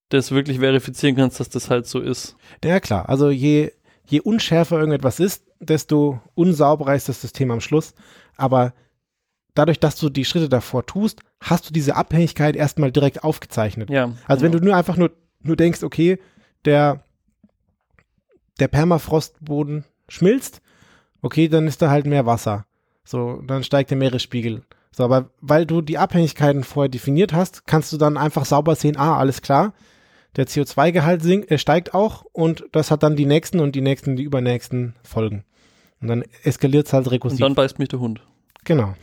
[0.10, 2.36] das wirklich verifizieren kannst, dass das halt so ist.
[2.63, 3.10] Ja, klar.
[3.10, 3.72] Also je,
[4.06, 7.94] je unschärfer irgendetwas ist, desto unsauberer ist das System am Schluss.
[8.38, 8.74] Aber
[9.54, 13.89] dadurch, dass du die Schritte davor tust, hast du diese Abhängigkeit erstmal direkt aufgezeichnet.
[13.89, 14.12] Ja.
[14.28, 16.20] Also wenn du nur einfach nur, nur denkst, okay,
[16.65, 17.04] der
[18.60, 20.62] der Permafrostboden schmilzt,
[21.22, 22.65] okay, dann ist da halt mehr Wasser.
[23.04, 24.63] So, dann steigt der Meeresspiegel.
[24.91, 28.98] So, aber weil du die Abhängigkeiten vorher definiert hast, kannst du dann einfach sauber sehen,
[28.98, 29.74] ah, alles klar,
[30.36, 34.24] der CO2-Gehalt äh, steigt auch und das hat dann die nächsten und die nächsten, die
[34.24, 35.44] übernächsten Folgen.
[36.02, 37.38] Und dann eskaliert es halt rekursiv.
[37.38, 38.22] Und dann beißt mich der Hund.
[38.63, 38.96] Genau.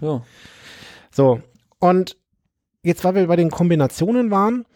[0.00, 0.22] Ja.
[1.10, 1.40] So,
[1.78, 2.16] und
[2.82, 4.66] jetzt, weil wir bei den Kombinationen waren,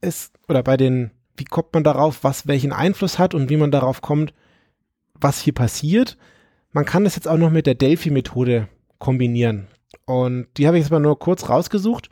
[0.00, 3.70] ist, oder bei den wie kommt man darauf, was welchen Einfluss hat und wie man
[3.70, 4.32] darauf kommt,
[5.14, 6.16] was hier passiert.
[6.72, 8.68] Man kann das jetzt auch noch mit der Delphi-Methode
[8.98, 9.68] kombinieren.
[10.06, 12.08] Und die habe ich jetzt mal nur kurz rausgesucht.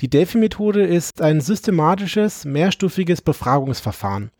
[0.00, 4.30] Die Delphi-Methode ist ein systematisches, mehrstufiges Befragungsverfahren.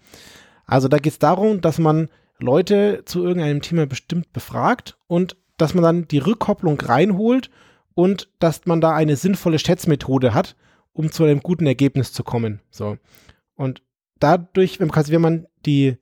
[0.66, 2.08] Also da geht es darum, dass man
[2.38, 7.50] Leute zu irgendeinem Thema bestimmt befragt und dass man dann die Rückkopplung reinholt
[7.94, 10.56] und dass man da eine sinnvolle Schätzmethode hat,
[10.92, 12.60] um zu einem guten Ergebnis zu kommen.
[12.70, 12.96] So.
[13.54, 13.82] Und
[14.22, 15.96] dadurch, wenn, wenn man die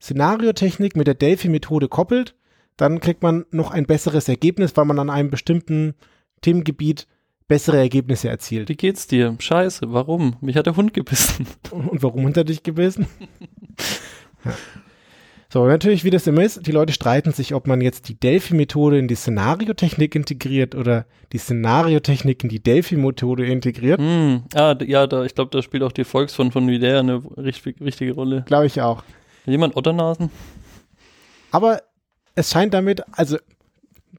[0.00, 2.34] Szenariotechnik mit der Delphi-Methode koppelt,
[2.76, 5.94] dann kriegt man noch ein besseres Ergebnis, weil man an einem bestimmten
[6.40, 7.06] Themengebiet
[7.46, 8.68] bessere Ergebnisse erzielt.
[8.68, 9.36] Wie geht's dir?
[9.38, 10.36] Scheiße, warum?
[10.40, 11.46] Mich hat der Hund gebissen.
[11.70, 13.06] Und warum hat er dich gebissen?
[14.44, 14.52] ja.
[15.52, 19.00] So, natürlich, wie das immer ist, die Leute streiten sich, ob man jetzt die Delphi-Methode
[19.00, 24.00] in die Szenariotechnik integriert oder die Szenariotechnik in die Delphi-Methode integriert.
[24.00, 27.80] Mm, ah, ja, da, ich glaube, da spielt auch die Volksfond von Videa eine richtig,
[27.80, 28.44] richtige Rolle.
[28.46, 29.02] Glaube ich auch.
[29.44, 30.30] Jemand Otternasen?
[31.50, 31.82] Aber
[32.36, 33.36] es scheint damit, also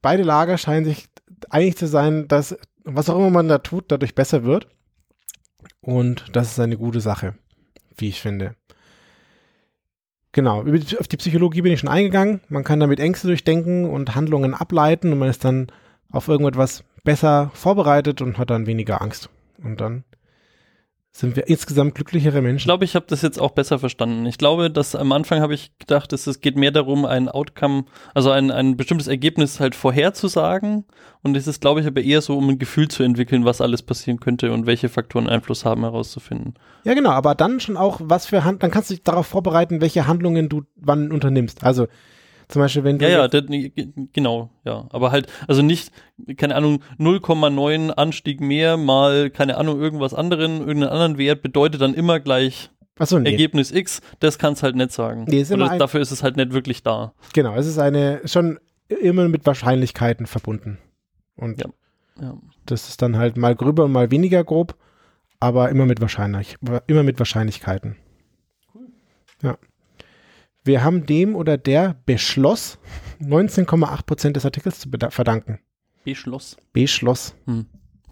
[0.02, 1.06] beide Lager scheinen sich
[1.50, 4.68] einig zu sein, dass was auch immer man da tut, dadurch besser wird.
[5.80, 7.36] Und das ist eine gute Sache,
[7.96, 8.56] wie ich finde.
[10.34, 10.64] Genau,
[11.00, 12.40] auf die Psychologie bin ich schon eingegangen.
[12.48, 15.68] Man kann damit Ängste durchdenken und Handlungen ableiten und man ist dann
[16.10, 19.30] auf irgendetwas besser vorbereitet und hat dann weniger Angst.
[19.64, 20.04] Und dann
[21.14, 22.58] sind wir insgesamt glücklichere Menschen.
[22.60, 24.26] Ich glaube, ich habe das jetzt auch besser verstanden.
[24.26, 27.84] Ich glaube, dass am Anfang habe ich gedacht, dass es geht mehr darum, ein Outcome,
[28.14, 30.86] also ein, ein bestimmtes Ergebnis halt vorherzusagen.
[31.22, 33.84] Und es ist, glaube ich, aber eher so, um ein Gefühl zu entwickeln, was alles
[33.84, 36.54] passieren könnte und welche Faktoren Einfluss haben, herauszufinden.
[36.86, 39.82] Ja, genau, aber dann schon auch, was für Hand, dann kannst du dich darauf vorbereiten,
[39.82, 41.66] welche Handlungen du wann unternimmst.
[41.66, 41.88] Also
[42.52, 43.06] zum Beispiel, wenn du.
[43.06, 43.44] Ja, ja, das,
[44.14, 44.86] genau, ja.
[44.92, 45.92] Aber halt, also nicht,
[46.38, 51.94] keine Ahnung, 0,9 Anstieg mehr mal, keine Ahnung, irgendwas anderen, irgendeinen anderen Wert bedeutet dann
[51.94, 53.32] immer gleich so, nee.
[53.32, 54.02] Ergebnis X.
[54.20, 55.26] Das kannst halt nicht sagen.
[55.28, 57.14] Nee, ist Oder dafür ist es halt nicht wirklich da.
[57.34, 58.60] Genau, es ist eine, schon
[58.90, 60.78] immer mit Wahrscheinlichkeiten verbunden.
[61.36, 61.70] Und ja.
[62.22, 62.38] Ja.
[62.66, 64.76] das ist dann halt mal gröber und mal weniger grob,
[65.40, 67.96] aber immer mit Wahrscheinlich, immer mit Wahrscheinlichkeiten.
[68.76, 68.88] Cool.
[69.42, 69.58] Ja.
[70.64, 72.78] Wir haben dem oder der beschloss,
[73.20, 75.58] 19,8 Prozent des Artikels zu verdanken.
[76.04, 76.56] Beschloss.
[76.72, 77.34] Beschloss.
[77.46, 77.66] Hm.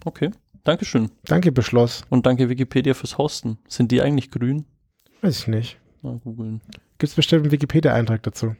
[0.04, 0.32] Okay.
[0.64, 1.12] Dankeschön.
[1.24, 2.02] Danke, Beschloss.
[2.08, 3.58] Und danke Wikipedia fürs Hosten.
[3.68, 4.64] Sind die eigentlich grün?
[5.22, 5.78] Weiß ich nicht.
[6.02, 6.60] Mal googeln.
[6.98, 8.56] Gibt es bestimmt einen Wikipedia-Eintrag dazu?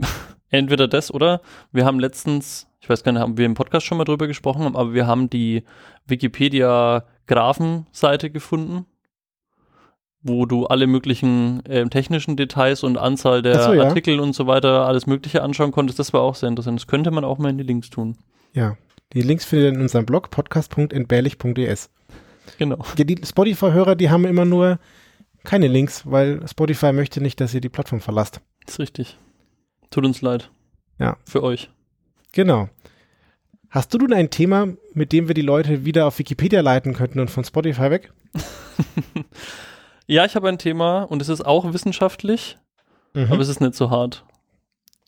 [0.50, 3.98] Entweder das oder wir haben letztens, ich weiß gar nicht, haben wir im Podcast schon
[3.98, 5.62] mal drüber gesprochen, aber wir haben die
[6.06, 8.86] Wikipedia-Graphen-Seite gefunden
[10.22, 13.84] wo du alle möglichen äh, technischen Details und Anzahl der so, ja.
[13.84, 15.98] Artikel und so weiter, alles Mögliche anschauen konntest.
[15.98, 16.78] Das war auch sehr interessant.
[16.78, 18.16] Das könnte man auch mal in die Links tun.
[18.52, 18.76] Ja.
[19.12, 21.90] Die Links findet ihr in unserem Blog podcast.entbehrlich.es.
[22.58, 22.78] Genau.
[22.96, 24.78] Ja, die Spotify-Hörer, die haben immer nur
[25.44, 28.40] keine Links, weil Spotify möchte nicht, dass ihr die Plattform verlasst.
[28.66, 29.16] ist richtig.
[29.90, 30.50] Tut uns leid.
[30.98, 31.16] Ja.
[31.24, 31.70] Für euch.
[32.32, 32.68] Genau.
[33.70, 37.20] Hast du nun ein Thema, mit dem wir die Leute wieder auf Wikipedia leiten könnten
[37.20, 38.12] und von Spotify weg?
[40.10, 42.58] Ja, ich habe ein Thema und es ist auch wissenschaftlich,
[43.14, 43.30] Mhm.
[43.32, 44.24] aber es ist nicht so hart.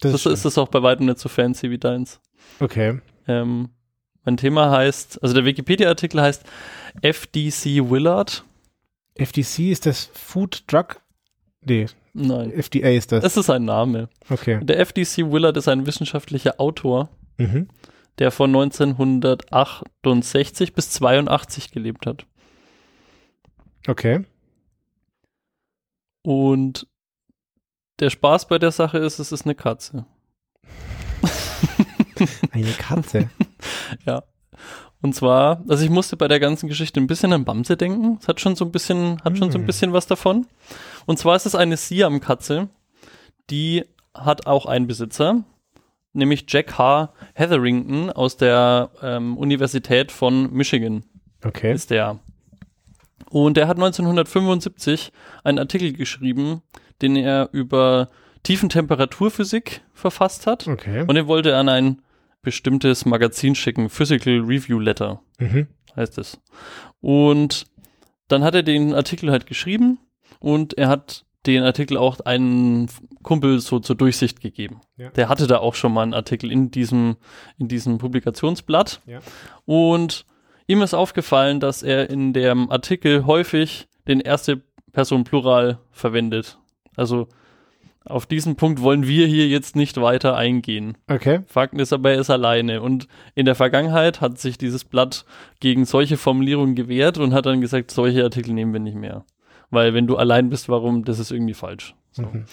[0.01, 2.21] das Das ist es auch bei weitem nicht so fancy wie deins.
[2.61, 3.01] okay.
[3.29, 3.71] Ähm,
[4.25, 6.45] mein Thema heißt, also der Wikipedia-Artikel heißt
[7.03, 8.45] FDC Willard.
[9.15, 11.01] FDC ist das Food Drug?
[11.65, 13.23] Nee, Nein, FDA ist das.
[13.23, 14.09] das ist ein Name.
[14.31, 14.61] Okay.
[14.65, 17.69] Der FDC Willard ist ein wissenschaftlicher Autor, Mhm.
[18.19, 22.25] der von 1968 bis 82 gelebt hat.
[23.89, 24.25] Okay.
[26.23, 26.87] Und
[28.01, 30.07] der Spaß bei der Sache ist, es ist eine Katze.
[32.53, 33.29] Eine Katze.
[34.07, 34.23] Ja.
[35.03, 38.19] Und zwar, also ich musste bei der ganzen Geschichte ein bisschen an Bamse denken.
[38.21, 39.67] Es hat schon so ein bisschen, hat schon so ein Hm.
[39.67, 40.47] bisschen was davon.
[41.07, 42.69] Und zwar ist es eine Siam-Katze,
[43.51, 45.43] die hat auch einen Besitzer,
[46.13, 47.13] nämlich Jack H.
[47.35, 51.05] Hetherington aus der ähm, Universität von Michigan
[51.45, 51.73] Okay.
[51.73, 52.19] ist der.
[53.33, 55.11] Und der hat 1975
[55.43, 56.61] einen Artikel geschrieben,
[57.01, 58.09] den er über
[58.43, 60.69] Tiefentemperaturphysik verfasst hat.
[60.69, 61.05] Okay.
[61.07, 62.03] Und den wollte er an ein
[62.43, 65.69] bestimmtes Magazin schicken, Physical Review Letter Mhm.
[65.97, 66.41] heißt es.
[67.01, 67.67] Und
[68.29, 69.99] dann hat er den Artikel halt geschrieben
[70.41, 72.89] und er hat den Artikel auch einen
[73.23, 74.81] Kumpel so zur Durchsicht gegeben.
[74.97, 75.11] Ja.
[75.11, 77.17] Der hatte da auch schon mal einen Artikel in diesem,
[77.59, 79.01] in diesem Publikationsblatt.
[79.07, 79.21] Ja.
[79.65, 80.25] Und
[80.73, 86.59] ihm ist aufgefallen, dass er in dem Artikel häufig den erste Person Plural verwendet.
[86.97, 87.29] Also
[88.05, 90.99] auf diesen Punkt wollen wir hier jetzt nicht weiter eingehen.
[91.09, 91.41] Okay.
[91.47, 92.83] Fakt ist aber, er ist alleine.
[92.83, 95.25] Und in der Vergangenheit hat sich dieses Blatt
[95.61, 99.25] gegen solche Formulierungen gewehrt und hat dann gesagt, solche Artikel nehmen wir nicht mehr.
[99.71, 101.95] Weil wenn du allein bist, warum, das ist irgendwie falsch.
[102.11, 102.23] So.
[102.23, 102.45] Mhm.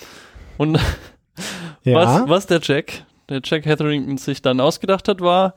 [0.58, 0.80] Und
[1.84, 1.96] Ja.
[1.96, 5.56] was, was der Jack, der Jack Hetherington sich dann ausgedacht hat, war,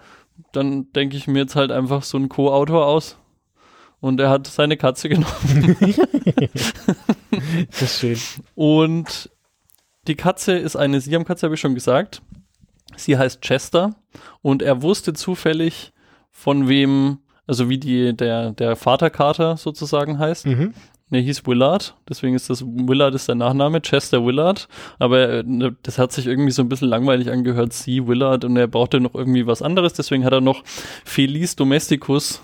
[0.52, 3.16] dann denke ich mir jetzt halt einfach so einen Co-Autor aus.
[4.00, 5.76] Und er hat seine Katze genommen.
[7.70, 8.18] Das ist schön.
[8.54, 9.30] Und
[10.06, 12.20] die Katze ist eine Siamkatze, habe ich schon gesagt.
[12.96, 13.94] Sie heißt Chester
[14.42, 15.92] und er wusste zufällig,
[16.30, 20.46] von wem, also wie die, der, der Vaterkater sozusagen heißt.
[20.46, 20.74] Mhm.
[21.12, 24.66] Der hieß Willard, deswegen ist das Willard ist der Nachname, Chester Willard.
[24.98, 28.56] Aber äh, ne, das hat sich irgendwie so ein bisschen langweilig angehört, sie Willard, und
[28.56, 30.64] er brauchte noch irgendwie was anderes, deswegen hat er noch
[31.04, 32.40] Felis Domesticus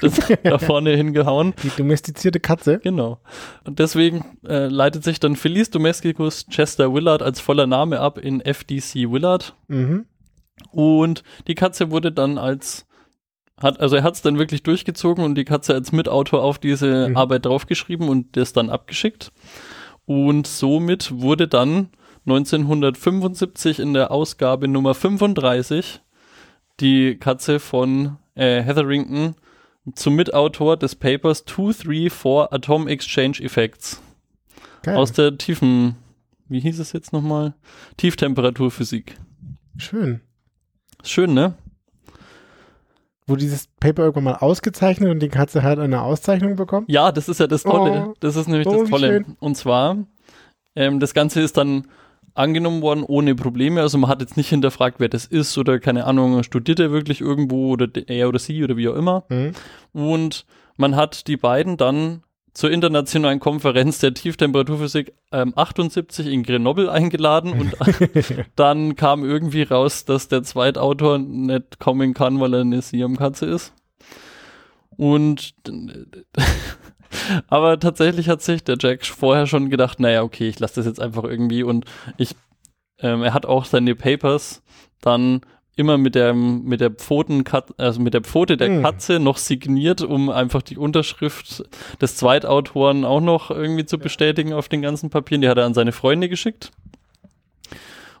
[0.42, 1.54] da vorne hingehauen.
[1.62, 2.78] Die domestizierte Katze.
[2.78, 3.18] Genau.
[3.64, 8.40] Und deswegen äh, leitet sich dann Felice Domesticus Chester Willard als voller Name ab in
[8.40, 9.54] FDC Willard.
[9.68, 10.06] Mhm.
[10.70, 12.86] Und die Katze wurde dann als
[13.60, 17.08] hat, also er hat es dann wirklich durchgezogen und die Katze als Mitautor auf diese
[17.10, 17.16] Mhm.
[17.16, 19.32] Arbeit draufgeschrieben und das dann abgeschickt.
[20.04, 21.88] Und somit wurde dann
[22.26, 26.00] 1975 in der Ausgabe Nummer 35
[26.80, 29.34] die Katze von äh, Hetherington
[29.94, 34.02] zum Mitautor des Papers 234 Atom Exchange Effects
[34.82, 34.96] Geil.
[34.96, 35.94] aus der tiefen,
[36.48, 37.54] wie hieß es jetzt nochmal?
[37.96, 39.16] Tieftemperaturphysik.
[39.76, 40.20] Schön.
[41.04, 41.54] Schön, ne?
[43.28, 46.86] Wurde dieses Paper irgendwann mal ausgezeichnet und die Katze hat eine Auszeichnung bekommen?
[46.88, 48.06] Ja, das ist ja das Tolle.
[48.10, 48.14] Oh.
[48.20, 49.08] Das ist nämlich Oh, das Tolle.
[49.08, 49.36] schön.
[49.40, 49.96] Und zwar,
[50.76, 51.88] ähm, das Ganze ist dann
[52.34, 53.80] angenommen worden ohne Probleme.
[53.80, 57.20] Also man hat jetzt nicht hinterfragt, wer das ist oder keine Ahnung, studiert er wirklich
[57.20, 59.24] irgendwo oder de- er oder sie oder wie auch immer.
[59.28, 59.52] Mhm.
[59.92, 62.22] Und man hat die beiden dann
[62.56, 67.76] zur internationalen Konferenz der Tieftemperaturphysik ähm, 78 in Grenoble eingeladen und
[68.56, 73.74] dann kam irgendwie raus, dass der Zweitautor nicht kommen kann, weil er eine Siamkatze ist.
[74.96, 75.54] Und
[77.48, 81.00] aber tatsächlich hat sich der Jack vorher schon gedacht, naja, okay, ich lasse das jetzt
[81.00, 81.84] einfach irgendwie und
[82.16, 82.34] ich,
[83.00, 84.62] ähm, er hat auch seine Papers
[85.02, 85.42] dann
[85.76, 87.44] immer mit der mit der Pfoten
[87.76, 88.82] also mit der Pfote der Hm.
[88.82, 91.64] Katze noch signiert, um einfach die Unterschrift
[92.00, 95.42] des Zweitautoren auch noch irgendwie zu bestätigen auf den ganzen Papieren.
[95.42, 96.72] Die hat er an seine Freunde geschickt.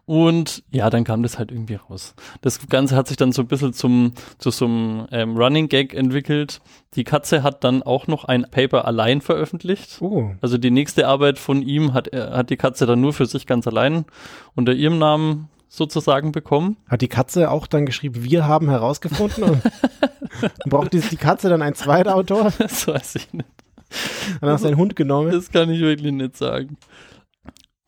[0.04, 2.14] Und ja, dann kam das halt irgendwie raus.
[2.40, 5.94] Das Ganze hat sich dann so ein bisschen zum, zu so einem ähm, Running Gag
[5.94, 6.60] entwickelt.
[6.94, 10.00] Die Katze hat dann auch noch ein Paper allein veröffentlicht.
[10.00, 10.30] Oh.
[10.40, 13.46] Also die nächste Arbeit von ihm hat, er, hat die Katze dann nur für sich
[13.46, 14.04] ganz allein
[14.54, 16.76] unter ihrem Namen sozusagen bekommen.
[16.88, 19.44] Hat die Katze auch dann geschrieben, wir haben herausgefunden?
[19.44, 19.62] Und
[20.66, 22.52] braucht die, die Katze dann einen Zweitautor?
[22.58, 23.48] Das weiß ich nicht.
[24.40, 25.30] Dann hast du deinen Hund genommen.
[25.32, 26.76] Das kann ich wirklich nicht sagen.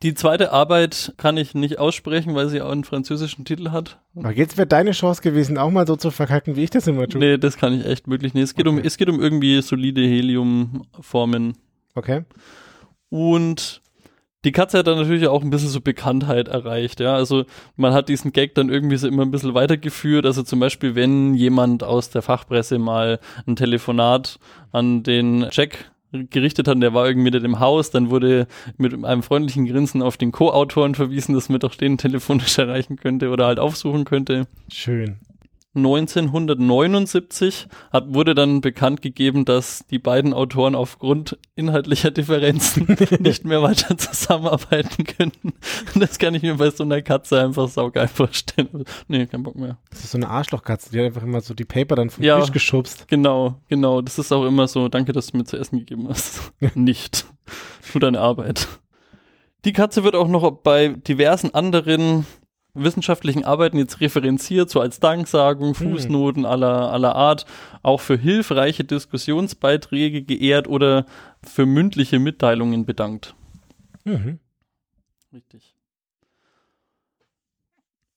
[0.01, 3.99] Die zweite Arbeit kann ich nicht aussprechen, weil sie auch einen französischen Titel hat.
[4.15, 7.05] Aber jetzt wäre deine Chance gewesen, auch mal so zu verkacken, wie ich das immer
[7.09, 7.19] tue.
[7.19, 8.43] Nee, das kann ich echt wirklich nicht.
[8.45, 8.87] Es geht, um, Okay.
[8.87, 11.57] es geht um irgendwie solide Heliumformen.
[11.95, 12.23] Okay.
[13.09, 13.81] Und
[14.45, 17.15] die Katze hat dann natürlich auch ein bisschen so Bekanntheit erreicht, ja.
[17.15, 20.25] Also man hat diesen Gag dann irgendwie so immer ein bisschen weitergeführt.
[20.25, 24.39] Also zum Beispiel, wenn jemand aus der Fachpresse mal ein Telefonat
[24.71, 28.47] an den Jack gerichtet hat, der war irgendwie nicht im Haus, dann wurde
[28.77, 33.29] mit einem freundlichen Grinsen auf den Co-Autoren verwiesen, dass man doch den telefonisch erreichen könnte
[33.29, 34.47] oder halt aufsuchen könnte.
[34.71, 35.19] Schön.
[35.75, 42.87] 1979 hat, wurde dann bekannt gegeben, dass die beiden Autoren aufgrund inhaltlicher Differenzen
[43.19, 45.53] nicht mehr weiter zusammenarbeiten könnten.
[45.95, 48.83] Das kann ich mir bei so einer Katze einfach saugeil vorstellen.
[49.07, 49.77] Nee, kein Bock mehr.
[49.91, 52.39] Das ist so eine Arschlochkatze, die hat einfach immer so die Paper dann vom Ja.
[52.39, 53.07] Tisch geschubst.
[53.07, 54.01] Genau, genau.
[54.01, 56.51] Das ist auch immer so, danke, dass du mir zu essen gegeben hast.
[56.75, 57.25] nicht.
[57.91, 58.67] Tu deine Arbeit.
[59.65, 62.25] Die Katze wird auch noch bei diversen anderen
[62.73, 67.45] wissenschaftlichen Arbeiten jetzt referenziert, so als Danksagung, Fußnoten aller, aller Art,
[67.81, 71.05] auch für hilfreiche Diskussionsbeiträge geehrt oder
[71.43, 73.35] für mündliche Mitteilungen bedankt.
[74.03, 74.39] Mhm.
[75.33, 75.75] Richtig.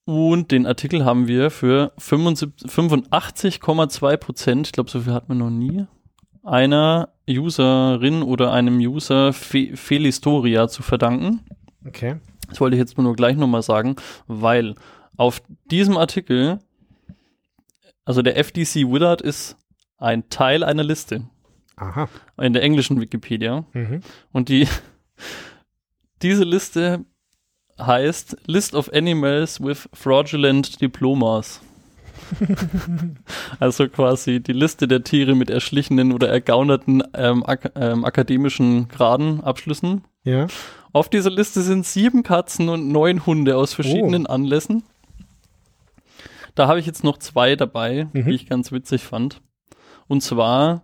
[0.04, 5.38] Und den Artikel haben wir für 75 85,2 Prozent, ich glaube, so viel hat man
[5.38, 5.86] noch nie,
[6.42, 11.40] einer Userin oder einem User Fe Felistoria zu verdanken.
[11.86, 12.16] Okay.
[12.52, 14.74] Das wollte ich jetzt nur gleich nochmal sagen, weil
[15.16, 16.58] auf diesem Artikel,
[18.04, 19.56] also der FDC Willard ist
[19.96, 21.22] ein Teil einer Liste
[21.76, 22.08] Aha.
[22.38, 23.64] in der englischen Wikipedia.
[23.72, 24.00] Mhm.
[24.32, 24.68] Und die,
[26.20, 27.06] diese Liste
[27.80, 31.62] heißt List of Animals with Fraudulent Diplomas.
[33.60, 39.42] also quasi die Liste der Tiere mit erschlichenen oder ergaunerten ähm, ak ähm, akademischen Graden,
[39.42, 40.04] Abschlüssen.
[40.24, 40.48] Ja.
[40.92, 44.82] Auf dieser Liste sind sieben Katzen und neun Hunde aus verschiedenen Anlässen.
[46.54, 48.26] Da habe ich jetzt noch zwei dabei, Mhm.
[48.26, 49.40] die ich ganz witzig fand.
[50.06, 50.82] Und zwar,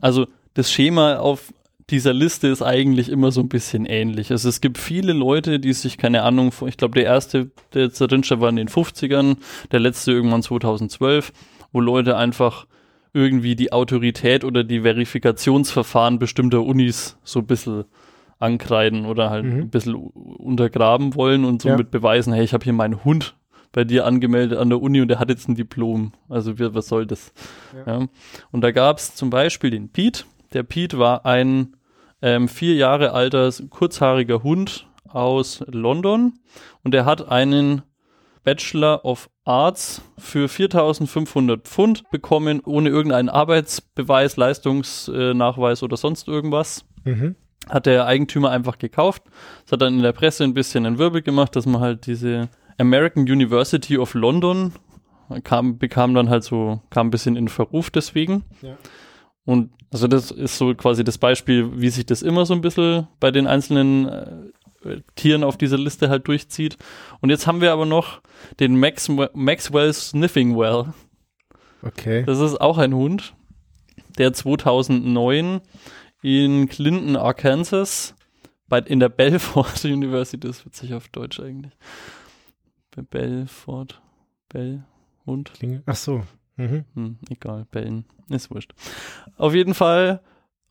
[0.00, 1.52] also das Schema auf
[1.88, 4.30] dieser Liste ist eigentlich immer so ein bisschen ähnlich.
[4.30, 8.28] Also es gibt viele Leute, die sich, keine Ahnung, ich glaube der erste, der stand,
[8.40, 9.36] war in den 50ern,
[9.72, 11.32] der letzte irgendwann 2012,
[11.72, 12.66] wo Leute einfach
[13.12, 17.84] irgendwie die Autorität oder die Verifikationsverfahren bestimmter Unis so ein bisschen
[18.40, 19.60] ankreiden oder halt Mhm.
[19.60, 21.86] ein bisschen untergraben wollen und somit Ja.
[21.90, 23.36] beweisen, hey, ich habe hier meinen Hund
[23.72, 26.12] bei dir angemeldet an der Uni und der hat jetzt ein Diplom.
[26.28, 27.32] Also wir, was soll das?
[27.86, 28.00] Ja.
[28.00, 28.06] Ja.
[28.50, 30.24] Und da gab es zum Beispiel den Pete.
[30.52, 31.76] Der Pete war ein
[32.22, 36.34] ähm, vier Jahre alter, kurzhaariger Hund aus London
[36.82, 37.82] und er hat einen
[38.42, 47.36] Bachelor of Arts für 4.500 Pfund bekommen, ohne irgendeinen Arbeitsbeweis, Leistungsnachweis oder sonst irgendwas Mhm.
[47.68, 49.22] Hat der Eigentümer einfach gekauft.
[49.64, 52.48] Das hat dann in der Presse ein bisschen einen Wirbel gemacht, dass man halt diese
[52.78, 54.72] American University of London
[55.44, 58.44] kam, bekam dann halt so, kam ein bisschen in Verruf deswegen.
[58.62, 58.76] Ja.
[59.44, 63.08] Und also das ist so quasi das Beispiel, wie sich das immer so ein bisschen
[63.18, 66.78] bei den einzelnen äh, Tieren auf dieser Liste halt durchzieht.
[67.20, 68.20] Und jetzt haben wir aber noch
[68.58, 70.86] den Max, Maxwell Sniffing Well.
[71.82, 72.24] Okay.
[72.24, 73.34] Das ist auch ein Hund,
[74.18, 75.60] der 2009
[76.22, 78.14] in Clinton, Arkansas,
[78.68, 81.72] bei, in der Belfort University, das wird sich auf Deutsch eigentlich.
[82.94, 84.00] Bei Belfort,
[84.48, 84.84] Bell,
[85.26, 85.82] Hund, Klinge.
[85.86, 86.22] Ach so.
[86.56, 86.84] Mhm.
[86.94, 88.72] hm, egal, Bellen, ist wurscht.
[89.36, 90.20] Auf jeden Fall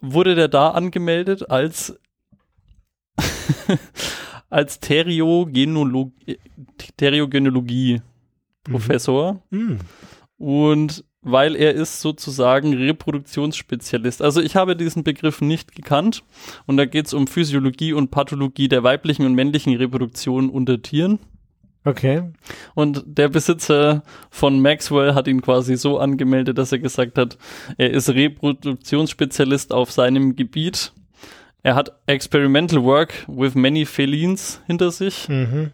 [0.01, 1.99] wurde der da angemeldet als
[4.49, 6.11] als Theriogenolog
[6.97, 8.01] Theriogenologie
[8.63, 9.41] Professor.
[9.49, 9.79] Mhm.
[10.37, 14.21] Und weil er ist sozusagen Reproduktionsspezialist.
[14.21, 16.23] Also ich habe diesen Begriff nicht gekannt
[16.65, 21.19] und da geht es um Physiologie und Pathologie der weiblichen und männlichen Reproduktion unter Tieren.
[21.85, 22.23] Okay.
[22.75, 27.37] Und der Besitzer von Maxwell hat ihn quasi so angemeldet, dass er gesagt hat,
[27.77, 30.91] er ist Reproduktionsspezialist auf seinem Gebiet.
[31.63, 35.71] Er hat Experimental Work with many felines hinter sich Mhm.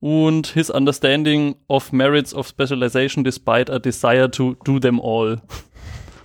[0.00, 5.40] Und his understanding of merits of specialization despite a desire to do them all.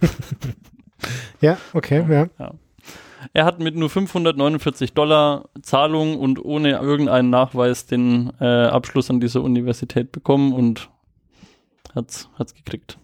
[1.42, 2.54] Ja, okay, ja.
[3.34, 9.20] Er hat mit nur 549 Dollar Zahlung und ohne irgendeinen Nachweis den äh, Abschluss an
[9.20, 10.90] dieser Universität bekommen und
[11.94, 12.98] hat's, hat's gekriegt.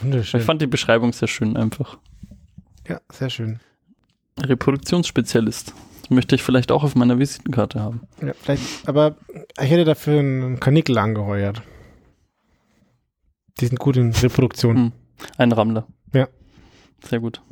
[0.00, 0.40] Wunderschön.
[0.40, 1.98] Ich fand die Beschreibung sehr schön einfach.
[2.86, 3.60] ja, sehr schön.
[4.40, 5.74] Reproduktionsspezialist.
[6.10, 8.02] Möchte ich vielleicht auch auf meiner Visitenkarte haben.
[8.22, 9.16] Ja, vielleicht, aber
[9.60, 11.62] ich hätte dafür einen Kanickel angeheuert.
[13.60, 14.76] Die sind gut in Reproduktion.
[14.76, 14.92] Hm.
[15.36, 15.86] Ein Rammler.
[16.12, 16.28] Ja.
[17.04, 17.42] Sehr gut.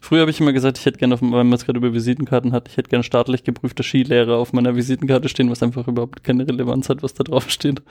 [0.00, 2.52] Früher habe ich immer gesagt, ich hätte gerne, auf, weil man es gerade über Visitenkarten
[2.52, 6.46] hat, ich hätte gerne staatlich geprüfter Skilehrer auf meiner Visitenkarte stehen, was einfach überhaupt keine
[6.46, 7.82] Relevanz hat, was da drauf steht.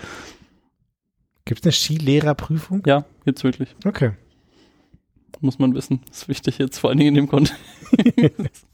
[1.45, 2.83] Gibt es eine Skilehrerprüfung?
[2.85, 3.75] Ja, jetzt wirklich.
[3.85, 4.11] Okay.
[5.41, 6.01] Muss man wissen.
[6.07, 7.59] Das ist wichtig jetzt, vor allen Dingen in dem Kontext.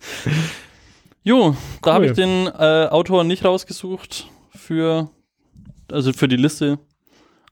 [1.25, 5.09] jo, da habe ich den äh, Autor nicht rausgesucht für,
[5.91, 6.79] also für die Liste,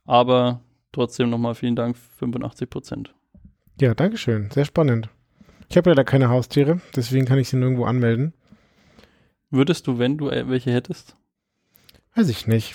[0.06, 0.60] aber
[0.92, 3.14] trotzdem nochmal vielen Dank, 85 Prozent.
[3.78, 4.50] Ja, danke schön.
[4.50, 5.10] Sehr spannend.
[5.68, 8.32] Ich habe leider keine Haustiere, deswegen kann ich sie nirgendwo anmelden.
[9.50, 11.16] Würdest du, wenn du äh, welche hättest,
[12.16, 12.72] Weiß ich nicht.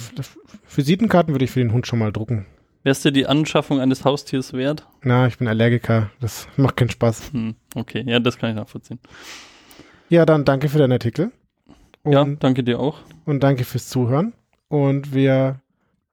[0.75, 2.45] Visitenkarten würde ich für den Hund schon mal drucken.
[2.83, 4.85] wärst dir die Anschaffung eines Haustiers wert?
[5.01, 6.11] Na, ich bin Allergiker.
[6.19, 7.31] Das macht keinen Spaß.
[7.31, 8.99] Hm, okay, ja, das kann ich nachvollziehen.
[10.09, 11.31] Ja, dann danke für deinen Artikel.
[12.03, 12.99] Und, ja, danke dir auch.
[13.25, 14.33] und danke fürs Zuhören.
[14.67, 15.61] Und wir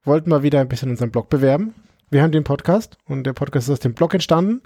[0.04, 1.74] wollten mal wieder ein bisschen unseren Blog bewerben.
[2.10, 4.62] Wir haben den Podcast und der Podcast ist aus dem Blog entstanden.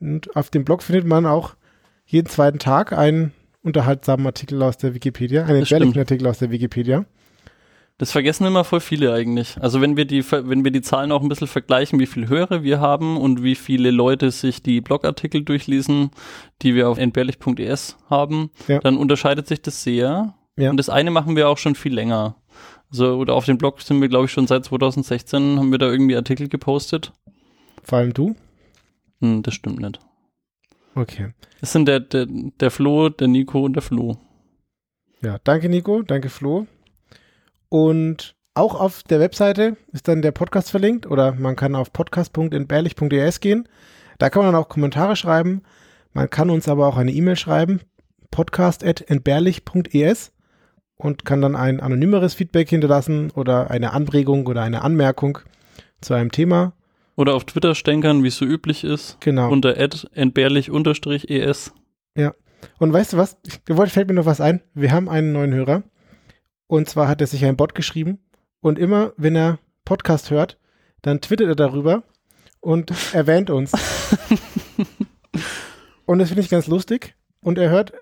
[0.00, 1.54] Und auf dem Blog findet man auch
[2.06, 7.04] jeden zweiten Tag einen unterhaltsamen Artikel aus der Wikipedia, einen entbehrlichen Artikel aus der Wikipedia.
[7.98, 9.56] Das vergessen immer voll viele eigentlich.
[9.60, 12.64] Also wenn wir die, wenn wir die Zahlen auch ein bisschen vergleichen, wie viele Hörer
[12.64, 16.10] wir haben und wie viele Leute sich die Blogartikel durchlesen,
[16.62, 18.80] die wir auf entbehrlich.es haben, Ja.
[18.80, 20.34] dann unterscheidet sich das sehr.
[20.56, 20.70] Ja.
[20.70, 22.34] Und das eine machen wir auch schon viel länger.
[22.90, 25.86] Also, oder auf dem Blog sind wir, glaube ich, schon seit 2016 haben wir da
[25.86, 27.12] irgendwie Artikel gepostet.
[27.84, 28.34] Vor allem du.
[29.20, 30.00] Hm, das stimmt nicht.
[30.96, 31.32] Okay.
[31.60, 34.16] Das sind der, der, der Flo, der Nico und der Flo.
[35.22, 36.66] Ja, danke Nico, danke Flo.
[37.74, 43.40] Und auch auf der Webseite ist dann der Podcast verlinkt oder man kann auf podcast.entbehrlich.es
[43.40, 43.68] gehen.
[44.18, 45.62] Da kann man dann auch Kommentare schreiben.
[46.12, 47.80] Man kann uns aber auch eine E-Mail schreiben,
[48.30, 50.30] podcast.entbehrlich.es
[50.94, 55.40] und kann dann ein anonymeres Feedback hinterlassen oder eine Anregung oder eine Anmerkung
[56.00, 56.74] zu einem Thema.
[57.16, 59.16] Oder auf Twitter stänkern, wie es so üblich ist.
[59.18, 59.50] Genau.
[59.50, 61.72] Unter entbehrlich-es.
[62.78, 63.36] Und weißt du was?
[63.68, 64.60] Wollte- fällt mir noch was ein.
[64.74, 65.82] Wir haben einen neuen Hörer.
[66.66, 68.18] Und zwar hat er sich ein Bot geschrieben.
[68.60, 70.58] Und immer, wenn er Podcast hört,
[71.02, 72.02] dann twittert er darüber
[72.60, 73.72] und erwähnt uns.
[76.06, 77.14] und das finde ich ganz lustig.
[77.40, 77.92] Und er hört,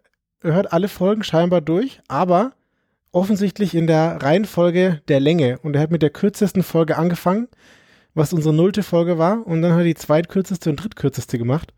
[0.41, 2.53] er hört alle Folgen scheinbar durch, aber
[3.11, 5.59] offensichtlich in der Reihenfolge der Länge.
[5.59, 7.49] Und er hat mit der kürzesten Folge angefangen,
[8.15, 9.47] was unsere nullte Folge war.
[9.47, 11.75] Und dann hat er die zweitkürzeste und drittkürzeste gemacht.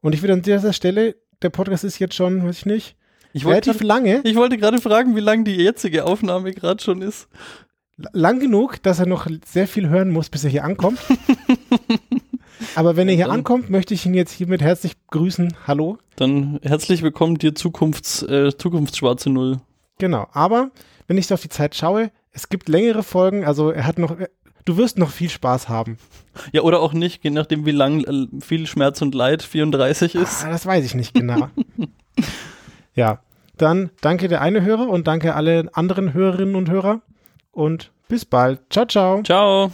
[0.00, 2.96] Und ich würde an dieser Stelle, der Podcast ist jetzt schon, weiß ich nicht,
[3.32, 7.00] Ich wollte, relativ lange, ich wollte gerade fragen, wie lang die jetzige Aufnahme gerade schon
[7.00, 7.28] ist.
[8.12, 10.98] lang genug, dass er noch sehr viel hören muss, bis er hier ankommt.
[12.74, 15.54] Aber wenn er hier ankommt, möchte ich ihn jetzt hiermit herzlich grüßen.
[15.66, 15.98] Hallo.
[16.16, 19.60] Dann herzlich willkommen dir Zukunfts, äh, Zukunftsschwarze Null.
[19.98, 20.26] Genau.
[20.32, 20.70] Aber
[21.06, 24.16] wenn ich so auf die Zeit schaue, es gibt längere Folgen, also er hat noch,
[24.64, 25.98] du wirst noch viel Spaß haben.
[26.52, 30.44] Ja, oder auch nicht, je nachdem, wie lang äh, viel Schmerz und Leid 34 ist.
[30.44, 31.48] Ah, das weiß ich nicht genau.
[32.94, 33.20] ja,
[33.56, 37.00] dann danke der eine Hörer und danke alle anderen Hörerinnen und Hörer
[37.52, 38.60] und bis bald.
[38.70, 39.22] Ciao, ciao.
[39.22, 39.70] Ciao.